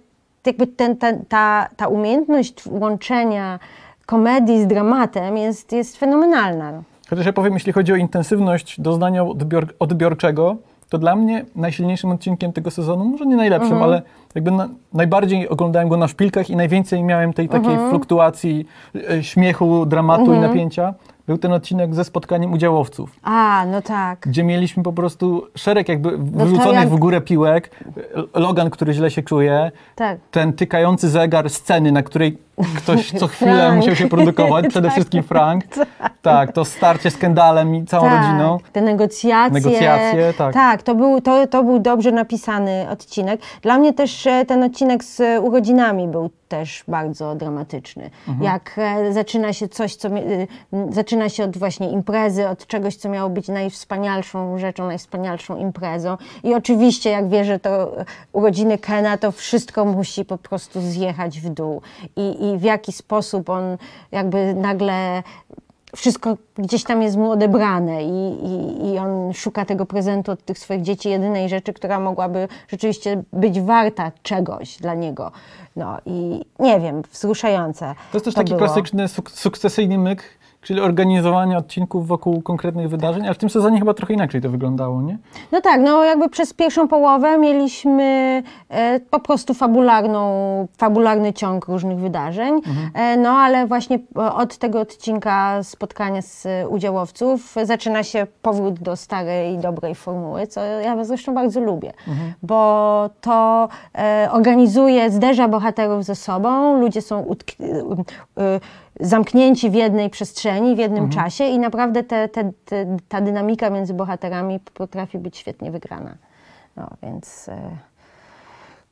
jakby 0.47 0.67
ten, 0.67 0.97
ten, 0.97 1.25
ta, 1.29 1.69
ta 1.77 1.87
umiejętność 1.89 2.67
łączenia 2.67 3.59
komedii 4.07 4.63
z 4.63 4.67
dramatem 4.67 5.37
jest, 5.37 5.73
jest 5.73 5.97
fenomenalna. 5.97 6.83
Chociaż 7.11 7.27
ja 7.27 7.33
powiem, 7.33 7.55
jeśli 7.55 7.73
chodzi 7.73 7.93
o 7.93 7.97
intensywność 7.97 8.81
doznania 8.81 9.25
odbior, 9.25 9.67
odbiorczego, 9.79 10.57
to 10.91 10.99
dla 10.99 11.17
mnie 11.17 11.45
najsilniejszym 11.57 12.11
odcinkiem 12.11 12.53
tego 12.53 12.71
sezonu, 12.71 13.05
może 13.05 13.27
nie 13.27 13.37
najlepszym, 13.37 13.73
Mhm. 13.73 13.83
ale 13.91 14.03
jakby 14.35 14.51
na, 14.51 14.69
najbardziej 14.95 15.49
oglądałem 15.49 15.89
go 15.89 15.97
na 15.97 16.09
szpilkach 16.09 16.51
i 16.51 16.57
najwięcej 16.57 17.03
miałem 17.03 17.33
tej 17.33 17.49
takiej 17.49 17.73
Mhm. 17.73 17.91
fluktuacji 17.91 18.67
e, 19.11 19.23
śmiechu, 19.23 19.87
dramatu 19.87 20.35
i 20.35 20.39
napięcia, 20.39 20.95
był 21.27 21.39
ten 21.39 21.53
odcinek 21.53 21.95
ze 21.95 22.05
spotkaniem 22.05 22.53
udziałowców. 22.53 23.11
A, 23.23 23.65
no 23.73 23.83
tak. 23.83 24.19
gdzie 24.21 24.45
mieliśmy 24.45 24.83
po 24.83 24.93
prostu 24.93 25.47
szereg 25.57 25.89
jakby 25.89 26.19
wyrzuconych 26.19 26.67
No 26.75 26.81
jak- 26.81 26.89
w 26.89 26.97
górę 26.99 27.21
piłek, 27.21 27.71
Logan, 28.35 28.71
który 28.71 28.93
źle 28.93 29.11
się 29.11 29.23
czuje, 29.23 29.73
Tak. 29.97 30.19
ten 30.31 30.53
tykający 30.53 31.09
zegar 31.09 31.51
sceny, 31.51 31.93
na 31.93 32.03
której 32.03 32.39
ktoś 32.77 33.13
co 33.13 33.27
chwilę 33.35 33.73
musiał 33.73 33.97
się 33.97 34.09
produkować, 34.09 34.67
przede 34.69 34.89
Tak. 34.91 34.97
wszystkim 34.97 35.23
Frank. 35.23 35.65
Tak, 36.23 36.53
to 36.53 36.65
starcie 36.65 37.11
z 37.11 37.17
Kendallem 37.17 37.75
i 37.75 37.85
całą 37.85 38.05
tak, 38.05 38.23
rodziną. 38.23 38.59
Te 38.73 38.81
negocjacje. 38.81 39.55
Negocjacje, 39.55 40.35
tak. 40.39 40.55
Tak, 40.55 40.83
to 40.83 40.95
był, 40.95 41.21
to, 41.21 41.47
to 41.47 41.63
był 41.63 41.79
dobrze 41.79 42.13
napisany 42.13 42.87
odcinek. 42.91 43.41
Dla 43.63 43.79
mnie 43.79 43.93
też 43.93 44.27
e, 44.27 44.45
ten 44.45 44.63
odcinek 44.63 45.05
z 45.05 45.21
e, 45.21 45.41
urodzinami 45.41 46.09
był 46.09 46.31
też 46.51 46.85
bardzo 46.89 47.35
dramatyczny. 47.35 48.11
Mhm. 48.29 48.43
Jak 48.43 48.75
e, 48.79 49.13
zaczyna 49.13 49.53
się 49.53 49.69
coś, 49.69 49.97
co 49.97 50.09
m, 50.09 50.17
zaczyna 50.93 51.29
się 51.29 51.45
od 51.45 51.57
właśnie 51.57 51.91
imprezy, 51.91 52.49
od 52.49 52.67
czegoś, 52.67 52.97
co 52.97 53.09
miało 53.09 53.31
być 53.31 53.49
najwspanialszą 53.49 54.59
rzeczą, 54.59 54.87
najwspanialszą 54.87 55.57
imprezą. 55.57 56.17
I 56.45 56.55
oczywiście, 56.55 57.11
jak 57.11 57.29
wie, 57.29 57.45
że 57.45 57.59
to 57.59 58.01
e, 58.01 58.05
urodziny 58.33 58.79
Kena, 58.79 59.19
to 59.19 59.33
wszystko 59.33 59.85
musi 59.85 60.25
po 60.25 60.39
prostu 60.39 60.81
zjechać 60.81 61.41
w 61.41 61.49
dół. 61.49 61.83
I, 62.17 62.50
i 62.50 62.50
w 62.59 62.63
jaki 62.63 62.93
sposób 62.93 63.51
on 63.51 63.77
jakby 64.13 64.55
nagle 64.55 65.23
wszystko 65.97 66.37
gdzieś 66.59 66.85
tam 66.85 67.03
jest 67.03 67.17
mu 67.17 67.31
odebrane 67.31 68.05
i, 68.05 68.47
i, 68.47 68.87
i 68.91 68.99
on 68.99 69.33
szuka 69.35 69.65
tego 69.65 69.87
prezentu 69.87 70.33
od 70.33 70.45
tych 70.45 70.59
swoich 70.59 70.83
dzieci, 70.83 71.09
jedynej 71.09 71.49
rzeczy, 71.49 71.73
która 71.73 72.01
mogłaby 72.01 72.49
rzeczywiście 72.69 73.23
być 73.33 73.61
warta 73.61 74.13
czegoś 74.23 74.77
dla 74.77 74.95
niego. 74.95 75.33
No 75.77 75.99
i 76.07 76.45
nie 76.59 76.81
wiem, 76.81 77.03
wzruszające. 77.13 77.95
To 78.13 78.17
jest 78.17 78.25
też 78.25 78.35
taki 78.35 78.55
było. 78.55 78.59
klasyczny 78.59 79.07
suk- 79.07 79.31
sukcesyjny 79.31 79.99
myk, 79.99 80.23
czyli 80.63 80.81
organizowanie 80.81 81.59
odcinków 81.59 82.07
wokół 82.07 82.43
konkretnych 82.43 82.89
wydarzeń, 82.89 83.25
ale 83.25 83.35
w 83.35 83.39
tym 83.39 83.51
sezonie 83.51 83.79
chyba 83.79 83.95
trochę 83.95 84.15
inaczej 84.15 84.41
to 84.41 84.51
wyglądało, 84.51 85.03
nie? 85.03 85.19
No 85.53 85.61
tak, 85.61 85.81
no 85.81 86.05
jakby 86.05 86.29
przez 86.29 86.55
pierwszą 86.55 86.89
połowę 86.89 87.39
mieliśmy 87.39 88.03
e, 88.69 89.01
po 89.01 89.21
prostu 89.21 89.55
fabularną, 89.55 90.21
fabularny 90.79 91.33
ciąg 91.33 91.67
różnych 91.69 91.99
wydarzeń, 91.99 92.61
e, 92.95 93.17
no 93.17 93.31
ale 93.31 93.67
właśnie 93.67 93.99
e, 94.17 94.33
od 94.35 94.57
tego 94.59 94.81
odcinka 94.81 95.63
spotkania 95.63 96.23
z 96.23 96.47
udziałowców 96.69 97.55
zaczyna 97.63 98.03
się 98.03 98.27
powrót 98.43 98.79
do 98.81 98.97
starej, 98.97 99.59
dobrej 99.59 99.95
formuły, 99.95 100.47
co 100.47 100.61
ja 100.65 101.05
zresztą 101.05 101.35
bardzo 101.35 101.61
lubię, 101.61 101.93
bo 102.43 103.11
to 103.21 103.69
e, 103.99 104.29
organizuje, 104.33 105.11
zderza 105.11 105.49
bohaterów 105.49 106.05
ze 106.05 106.15
sobą, 106.15 106.81
ludzie 106.81 107.03
są 107.03 107.23
utkn- 107.25 108.05
e, 108.39 108.43
e, 108.43 108.61
zamknięci 109.01 109.71
w 109.71 109.75
jednej 109.75 110.11
przestrzeni, 110.11 110.75
w 110.77 110.79
jednym 110.79 111.11
czasie 111.11 111.45
i 111.45 111.59
naprawdę 111.59 112.03
te, 112.05 112.29
te, 112.29 112.51
te, 112.65 112.97
ta 113.09 113.21
dynamika 113.21 113.71
między 113.71 113.95
bohaterami 113.95 114.61
potrafi 114.75 115.19
być 115.19 115.37
świetnie 115.37 115.71
wygrana. 115.71 116.15
No 116.77 116.91
więc 117.03 117.49
e, 117.49 117.59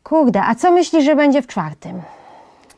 kurde, 0.04 0.42
a 0.42 0.54
co 0.54 0.70
myślisz, 0.72 1.04
że 1.04 1.16
będzie 1.16 1.42
w 1.42 1.46
czwartym? 1.46 2.02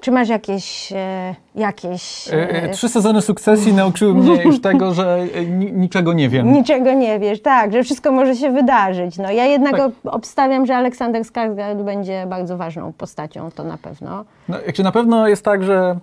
Czy 0.00 0.10
masz 0.10 0.28
jakieś, 0.28 0.92
e, 0.92 1.34
jakieś 1.54 2.28
E, 2.32 2.68
Trzy 2.68 2.88
sezony 2.88 3.22
sukcesji 3.22 3.72
nauczyły 3.74 4.14
mnie 4.14 4.42
już 4.42 4.60
tego, 4.70 4.94
że 4.94 5.18
ni- 5.48 5.72
niczego 5.72 6.12
nie 6.12 6.28
wiem. 6.28 6.52
niczego 6.52 6.92
nie 6.92 7.18
wiesz? 7.18 7.42
Tak, 7.42 7.72
że 7.72 7.82
wszystko 7.82 8.12
może 8.12 8.36
się 8.36 8.50
wydarzyć. 8.50 9.18
No 9.18 9.30
ja 9.30 9.44
jednak 9.46 9.72
Tak. 9.72 9.80
ob- 9.80 9.94
obstawiam, 10.14 10.66
że 10.66 10.76
Aleksander 10.76 11.22
Skarsgård 11.22 11.84
będzie 11.84 12.24
bardzo 12.28 12.56
ważną 12.56 12.92
postacią, 12.92 13.50
to 13.50 13.64
na 13.64 13.78
pewno. 13.78 14.24
No, 14.48 14.56
jak 14.66 14.76
się 14.76 14.82
na 14.82 14.92
pewno 14.92 15.28
jest 15.28 15.44
tak, 15.44 15.64
że 15.64 15.96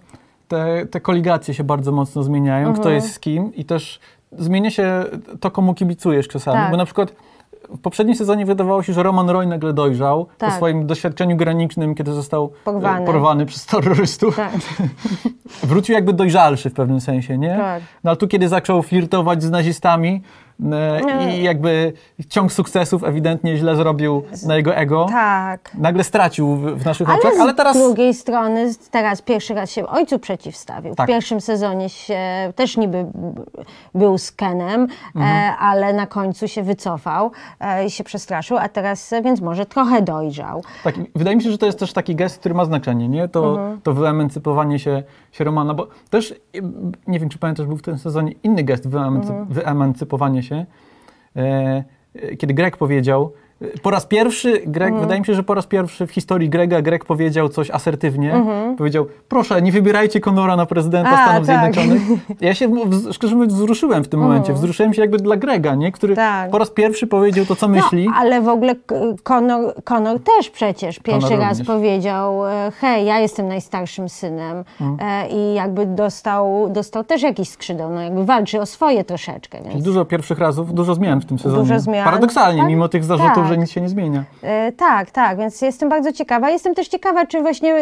te, 0.47 0.85
te 0.85 0.99
koligacje 1.01 1.53
się 1.53 1.63
bardzo 1.63 1.91
mocno 1.91 2.23
zmieniają, 2.23 2.67
kto 2.73 2.77
Mhm. 2.81 2.95
jest 2.95 3.13
z 3.13 3.19
kim 3.19 3.55
i 3.55 3.65
też 3.65 3.99
zmienia 4.31 4.71
się 4.71 5.03
to, 5.39 5.51
komu 5.51 5.73
kibicujesz 5.73 6.27
czasami, 6.27 6.57
Tak. 6.57 6.71
bo 6.71 6.77
na 6.77 6.85
przykład 6.85 7.13
w 7.69 7.79
poprzednim 7.81 8.15
sezonie 8.15 8.45
wydawało 8.45 8.83
się, 8.83 8.93
że 8.93 9.03
Roman 9.03 9.29
Roy 9.29 9.45
nagle 9.47 9.73
dojrzał 9.73 10.27
Tak. 10.37 10.49
po 10.49 10.55
swoim 10.55 10.87
doświadczeniu 10.87 11.37
granicznym, 11.37 11.95
kiedy 11.95 12.13
został 12.13 12.51
Porwany. 12.63 13.03
e, 13.03 13.05
porwany 13.05 13.45
przez 13.45 13.65
terrorystów. 13.65 14.35
Tak. 14.35 14.51
Wrócił 15.63 15.95
jakby 15.95 16.13
dojrzalszy 16.13 16.69
w 16.69 16.73
pewnym 16.73 17.01
sensie, 17.01 17.37
nie? 17.37 17.57
Tak. 17.57 17.83
No 18.03 18.09
ale 18.11 18.17
tu, 18.17 18.27
kiedy 18.27 18.47
zaczął 18.47 18.81
flirtować 18.83 19.43
z 19.43 19.49
nazistami. 19.49 20.21
I 21.39 21.43
jakby 21.43 21.93
ciąg 22.29 22.51
sukcesów 22.53 23.03
ewidentnie 23.03 23.57
źle 23.57 23.75
zrobił 23.75 24.23
na 24.47 24.55
jego 24.55 24.75
ego, 24.75 25.05
Tak. 25.09 25.71
nagle 25.77 26.03
stracił 26.03 26.55
w, 26.55 26.61
w 26.81 26.85
naszych 26.85 27.09
Ale 27.09 27.19
oczach, 27.19 27.33
z 27.35 27.39
ale 27.39 27.53
teraz... 27.53 27.77
drugiej 27.77 28.13
strony 28.13 28.73
z- 28.73 28.89
teraz 28.89 29.21
pierwszy 29.21 29.53
raz 29.53 29.71
się 29.71 29.87
ojcu 29.87 30.19
przeciwstawił. 30.19 30.95
Tak. 30.95 31.07
W 31.07 31.09
pierwszym 31.09 31.41
sezonie 31.41 31.89
się 31.89 32.19
też 32.55 32.77
niby 32.77 33.05
był 33.95 34.17
z 34.17 34.31
Kenem, 34.31 34.87
Mhm. 35.15 35.35
e, 35.53 35.55
ale 35.57 35.93
na 35.93 36.07
końcu 36.07 36.47
się 36.47 36.63
wycofał 36.63 37.31
e, 37.59 37.85
i 37.85 37.91
się 37.91 38.03
przestraszył, 38.03 38.57
a 38.57 38.69
teraz 38.69 39.13
e, 39.13 39.21
więc 39.21 39.41
może 39.41 39.65
trochę 39.65 40.01
dojrzał. 40.01 40.63
Tak, 40.83 40.95
wydaje 41.15 41.35
mi 41.37 41.43
się, 41.43 41.51
że 41.51 41.57
to 41.57 41.65
jest 41.65 41.79
też 41.79 41.93
taki 41.93 42.15
gest, 42.15 42.39
który 42.39 42.55
ma 42.55 42.65
znaczenie, 42.65 43.09
nie? 43.09 43.27
To, 43.27 43.49
Mhm. 43.49 43.81
to 43.81 43.93
wyemancypowanie 43.93 44.79
się, 44.79 45.03
się 45.37 45.43
Romana, 45.43 45.73
bo 45.73 45.87
też, 46.09 46.35
nie 47.07 47.19
wiem, 47.19 47.29
czy 47.29 47.37
pamiętasz, 47.39 47.65
był 47.65 47.77
w 47.77 47.81
tym 47.81 47.97
sezonie 47.97 48.31
inny 48.43 48.63
gest 48.63 48.89
wyemancy, 48.89 49.29
Mhm. 49.29 49.47
wyemancypowania 49.47 50.41
się, 50.41 50.65
e, 51.35 51.83
e, 52.15 52.35
kiedy 52.37 52.53
Greg 52.53 52.77
powiedział, 52.77 53.33
po 53.81 53.91
raz 53.91 54.05
pierwszy, 54.05 54.61
Greg, 54.65 54.87
Mhm. 54.87 55.01
wydaje 55.01 55.19
mi 55.19 55.25
się, 55.25 55.33
że 55.33 55.43
po 55.43 55.53
raz 55.53 55.67
pierwszy 55.67 56.07
w 56.07 56.11
historii 56.11 56.49
Grega 56.49 56.81
Greg 56.81 57.05
powiedział 57.05 57.49
coś 57.49 57.71
asertywnie. 57.71 58.33
Mhm. 58.33 58.75
Powiedział, 58.75 59.05
proszę, 59.29 59.61
nie 59.61 59.71
wybierajcie 59.71 60.19
Conora 60.19 60.55
na 60.55 60.65
prezydenta 60.65 61.09
A, 61.09 61.23
Stanów 61.25 61.47
tak. 61.47 61.73
Zjednoczonych. 61.73 62.01
Ja 62.41 62.53
się, 62.53 62.69
szczerze 63.11 63.35
mówiąc, 63.35 63.53
wzruszyłem 63.53 64.03
w 64.03 64.07
tym 64.07 64.19
momencie. 64.19 64.53
Wzruszyłem 64.53 64.93
się 64.93 65.01
jakby 65.01 65.17
dla 65.17 65.35
Grega, 65.37 65.75
nie? 65.75 65.91
Który 65.91 66.15
Tak. 66.15 66.51
po 66.51 66.57
raz 66.57 66.69
pierwszy 66.69 67.07
powiedział 67.07 67.45
to, 67.45 67.55
co 67.55 67.67
myśli. 67.67 68.05
No, 68.05 68.11
ale 68.15 68.41
w 68.41 68.47
ogóle 68.47 68.75
Conor, 69.23 70.19
też 70.37 70.49
przecież 70.49 70.99
pierwszy 70.99 71.29
Conor 71.29 71.39
raz 71.39 71.59
również. 71.59 71.67
powiedział, 71.67 72.47
e, 72.47 72.71
hej, 72.79 73.05
ja 73.05 73.19
jestem 73.19 73.47
najstarszym 73.47 74.09
synem 74.09 74.63
Mm. 74.81 74.97
e, 75.01 75.29
i 75.29 75.53
jakby 75.53 75.85
dostał, 75.85 76.69
dostał 76.69 77.03
też 77.03 77.21
jakiś 77.21 77.49
skrzydeł, 77.49 77.89
no 77.89 78.01
jakby 78.01 78.25
walczy 78.25 78.61
o 78.61 78.65
swoje 78.65 79.03
troszeczkę, 79.03 79.57
więc... 79.69 79.83
Dużo 79.83 80.05
pierwszych 80.05 80.39
razów, 80.39 80.73
dużo 80.73 80.95
zmian 80.95 81.19
w 81.21 81.25
tym 81.25 81.39
sezonie. 81.39 81.63
Dużo 81.63 81.79
zmian. 81.79 82.05
Paradoksalnie, 82.05 82.59
Tak? 82.59 82.69
mimo 82.69 82.87
tych 82.89 83.03
zarzutów, 83.03 83.46
Tak. 83.47 83.55
że 83.55 83.61
nic 83.61 83.71
się 83.71 83.81
nie 83.81 83.89
zmienia. 83.89 84.23
E, 84.43 84.71
tak, 84.71 85.11
tak, 85.11 85.37
więc 85.37 85.61
jestem 85.61 85.89
bardzo 85.89 86.13
ciekawa. 86.13 86.49
Jestem 86.49 86.75
też 86.75 86.87
ciekawa, 86.87 87.25
czy 87.25 87.41
właśnie 87.41 87.73
y, 87.75 87.79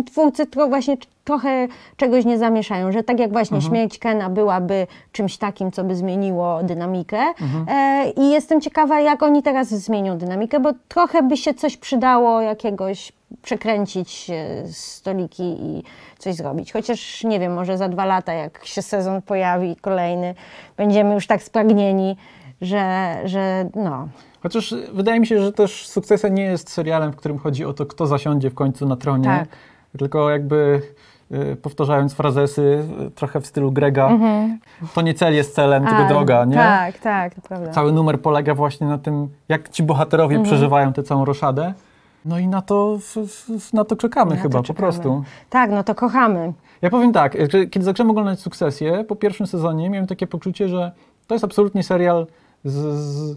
y, 0.00 0.04
twórcy 0.06 0.46
tro, 0.46 0.68
właśnie 0.68 0.96
trochę 1.24 1.68
czegoś 1.96 2.24
nie 2.24 2.38
zamieszają, 2.38 2.92
że 2.92 3.02
tak 3.02 3.18
jak 3.20 3.32
właśnie 3.32 3.56
Mhm. 3.56 3.70
śmierć 3.74 3.98
Kena 3.98 4.30
byłaby 4.30 4.86
czymś 5.12 5.36
takim, 5.38 5.72
co 5.72 5.84
by 5.84 5.96
zmieniło 5.96 6.62
dynamikę 6.62 7.18
Mhm. 7.18 7.66
e, 7.68 8.10
i 8.10 8.30
jestem 8.30 8.60
ciekawa, 8.60 9.00
jak 9.00 9.22
oni 9.22 9.42
teraz 9.42 9.68
zmienią 9.68 10.18
dynamikę, 10.18 10.60
bo 10.60 10.70
trochę 10.88 11.22
by 11.22 11.36
się 11.36 11.54
coś 11.54 11.76
przydało 11.76 12.40
jakiegoś 12.40 13.12
przekręcić 13.42 14.30
e, 14.30 14.68
stoliki 14.72 15.42
i 15.60 15.82
coś 16.18 16.34
zrobić. 16.34 16.72
Chociaż 16.72 17.24
nie 17.24 17.40
wiem, 17.40 17.54
może 17.54 17.78
za 17.78 17.88
dwa 17.88 18.04
lata, 18.04 18.32
jak 18.32 18.64
się 18.66 18.82
sezon 18.82 19.22
pojawi 19.22 19.76
kolejny, 19.76 20.34
będziemy 20.76 21.14
już 21.14 21.26
tak 21.26 21.42
spragnieni, 21.42 22.16
że, 22.60 23.16
że 23.24 23.68
no, 23.74 24.08
Chociaż 24.42 24.74
wydaje 24.92 25.20
mi 25.20 25.26
się, 25.26 25.42
że 25.42 25.52
też 25.52 25.88
Sukcesja 25.88 26.28
nie 26.28 26.42
jest 26.42 26.70
serialem, 26.70 27.12
w 27.12 27.16
którym 27.16 27.38
chodzi 27.38 27.64
o 27.64 27.72
to, 27.72 27.86
kto 27.86 28.06
zasiądzie 28.06 28.50
w 28.50 28.54
końcu 28.54 28.86
na 28.88 28.96
tronie. 28.96 29.24
Tak. 29.24 29.48
Tylko 29.98 30.30
jakby 30.30 30.82
y, 31.32 31.56
powtarzając 31.56 32.14
frazesy 32.14 32.84
y, 33.06 33.10
trochę 33.10 33.40
w 33.40 33.46
stylu 33.46 33.72
Grega. 33.72 34.10
To 34.94 35.00
nie 35.02 35.14
cel 35.14 35.34
jest 35.34 35.54
celem, 35.54 35.86
tylko 35.86 36.04
droga, 36.08 36.44
nie? 36.44 36.54
Tak, 36.56 36.98
tak, 36.98 37.34
to 37.34 37.40
prawda. 37.40 37.70
Cały 37.70 37.92
numer 37.92 38.20
polega 38.20 38.54
właśnie 38.54 38.86
na 38.86 38.98
tym, 38.98 39.28
jak 39.48 39.68
ci 39.68 39.82
bohaterowie 39.82 40.36
Mhm. 40.36 40.44
przeżywają 40.44 40.92
tę 40.92 41.02
całą 41.02 41.24
roszadę. 41.24 41.74
No 42.24 42.38
i 42.38 42.46
na 42.46 42.62
to, 42.62 42.98
na 43.72 43.84
to 43.84 43.96
czekamy 43.96 44.30
Na 44.30 44.36
to 44.36 44.42
chyba, 44.42 44.58
po 44.58 44.64
czekamy. 44.64 44.78
prostu. 44.78 45.24
Tak, 45.50 45.70
no 45.70 45.84
to 45.84 45.94
kochamy. 45.94 46.52
Ja 46.82 46.90
powiem 46.90 47.12
tak, 47.12 47.36
kiedy 47.70 47.84
zacząłem 47.84 48.10
oglądać 48.10 48.40
Sukcesję, 48.40 49.04
po 49.04 49.16
pierwszym 49.16 49.46
sezonie 49.46 49.90
miałem 49.90 50.06
takie 50.06 50.26
poczucie, 50.26 50.68
że 50.68 50.92
to 51.26 51.34
jest 51.34 51.44
absolutnie 51.44 51.82
serial 51.82 52.26
z, 52.64 52.72
z, 52.74 53.36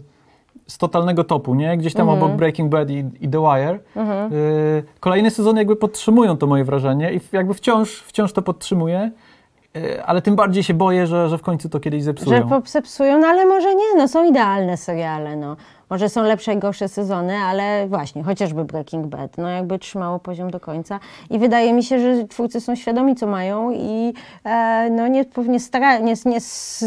z 0.66 0.78
totalnego 0.78 1.24
topu, 1.24 1.54
nie? 1.54 1.76
Gdzieś 1.76 1.94
tam 1.94 2.08
Mhm. 2.08 2.22
obok 2.24 2.36
Breaking 2.36 2.70
Bad 2.70 2.90
i, 2.90 3.04
i 3.20 3.28
The 3.28 3.38
Wire. 3.40 3.78
Y, 4.32 4.84
kolejne 5.00 5.30
sezony 5.30 5.60
jakby 5.60 5.76
podtrzymują 5.76 6.36
to 6.36 6.46
moje 6.46 6.64
wrażenie 6.64 7.12
i 7.14 7.20
jakby 7.32 7.54
wciąż, 7.54 7.90
wciąż 8.02 8.32
to 8.32 8.42
podtrzymuję, 8.42 9.10
y, 9.76 10.04
ale 10.04 10.22
tym 10.22 10.36
bardziej 10.36 10.62
się 10.62 10.74
boję, 10.74 11.06
że, 11.06 11.28
że 11.28 11.38
w 11.38 11.42
końcu 11.42 11.68
to 11.68 11.80
kiedyś 11.80 12.00
Że 12.00 12.04
zepsują. 12.04 12.48
popsepsują, 12.48 13.18
no 13.18 13.26
ale 13.26 13.46
może 13.46 13.74
nie, 13.74 13.94
no 13.96 14.08
są 14.08 14.24
idealne 14.30 14.76
seriale, 14.76 15.36
no. 15.36 15.56
Może 15.90 16.08
są 16.08 16.22
lepsze 16.22 16.54
i 16.54 16.58
gorsze 16.58 16.88
sezony, 16.88 17.36
ale 17.36 17.88
właśnie, 17.88 18.22
chociażby 18.22 18.64
Breaking 18.64 19.06
Bad, 19.06 19.38
no 19.38 19.48
jakby 19.48 19.78
trzymało 19.78 20.18
poziom 20.18 20.50
do 20.50 20.60
końca. 20.60 21.00
I 21.30 21.38
wydaje 21.38 21.72
mi 21.72 21.82
się, 21.82 21.98
że 22.00 22.24
twórcy 22.28 22.60
są 22.60 22.74
świadomi, 22.74 23.14
co 23.14 23.26
mają 23.26 23.70
i 23.70 24.14
e, 24.44 24.90
no 24.90 25.08
nie, 25.08 25.24
nie, 25.48 25.60
stara, 25.60 25.98
nie, 25.98 26.14
nie, 26.26 26.38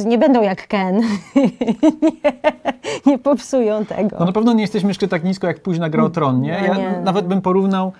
nie 0.05 0.17
będą 0.17 0.41
jak 0.41 0.67
Ken. 0.67 0.95
nie, 2.01 2.11
nie 3.05 3.17
popsują 3.19 3.85
tego. 3.85 4.15
No 4.19 4.25
na 4.25 4.31
pewno 4.31 4.53
nie 4.53 4.61
jesteśmy 4.61 4.89
jeszcze 4.89 5.07
tak 5.07 5.23
nisko, 5.23 5.47
jak 5.47 5.61
późna 5.61 5.89
gra 5.89 6.03
o 6.03 6.09
tron, 6.09 6.41
nie? 6.41 6.57
No 6.61 6.65
Ja 6.67 6.75
nie. 6.77 7.01
nawet 7.03 7.27
bym 7.27 7.41
porównał 7.41 7.91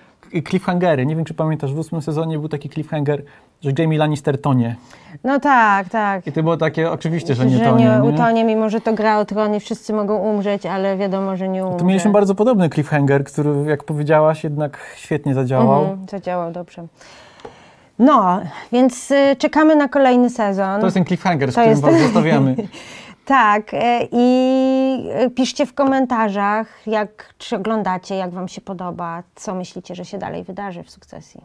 cliffhangery. 0.48 1.06
Nie 1.06 1.16
wiem, 1.16 1.24
czy 1.24 1.34
pamiętasz, 1.34 1.74
w 1.74 1.78
ósmym 1.78 2.02
sezonie 2.02 2.38
był 2.38 2.48
taki 2.48 2.68
cliffhanger, 2.70 3.22
że 3.62 3.70
Jamie 3.78 3.98
Lannister 3.98 4.40
tonie. 4.40 4.76
No 5.24 5.40
tak, 5.40 5.88
tak. 5.88 6.26
I 6.26 6.32
to 6.32 6.42
było 6.42 6.56
takie, 6.56 6.90
oczywiście, 6.90 7.34
że 7.34 7.46
nie 7.46 7.56
że 7.58 7.64
tonie, 7.64 7.84
nie 7.84 7.90
nie? 7.90 8.14
utonie, 8.14 8.44
mimo 8.44 8.68
że 8.70 8.80
to 8.80 8.92
gra 8.92 9.18
o 9.18 9.24
tron 9.24 9.54
i 9.54 9.60
wszyscy 9.60 9.92
mogą 9.92 10.16
umrzeć, 10.16 10.66
ale 10.66 10.96
wiadomo, 10.96 11.36
że 11.36 11.48
nie 11.48 11.64
umrze. 11.64 11.78
Tu 11.78 11.84
mieliśmy 11.84 12.10
bardzo 12.10 12.34
podobny 12.34 12.70
cliffhanger, 12.70 13.24
który, 13.24 13.50
jak 13.66 13.84
powiedziałaś, 13.84 14.44
jednak 14.44 14.78
świetnie 14.96 15.34
zadziałał. 15.34 15.80
Mhm, 15.82 16.06
zadziałał 16.10 16.52
dobrze. 16.52 16.86
No, 17.98 18.40
więc 18.72 19.10
y, 19.10 19.36
czekamy 19.38 19.76
na 19.76 19.88
kolejny 19.88 20.30
sezon. 20.30 20.80
To 20.80 20.86
jest 20.86 20.94
ten 20.94 21.04
cliffhanger, 21.04 21.52
z 21.52 21.54
To 21.54 21.60
którym 21.60 21.70
jest 21.70 21.82
was 21.82 22.00
zostawiamy. 22.00 22.56
Tak, 23.30 23.74
e, 23.74 24.08
i 24.12 25.08
e, 25.10 25.30
piszcie 25.30 25.66
w 25.66 25.74
komentarzach, 25.74 26.86
jak 26.86 27.34
czy 27.38 27.56
oglądacie, 27.56 28.14
jak 28.14 28.30
wam 28.30 28.48
się 28.48 28.60
podoba, 28.60 29.22
co 29.34 29.54
myślicie, 29.54 29.94
że 29.94 30.04
się 30.04 30.18
dalej 30.18 30.44
wydarzy 30.44 30.82
w 30.82 30.90
sukcesji. 30.90 31.44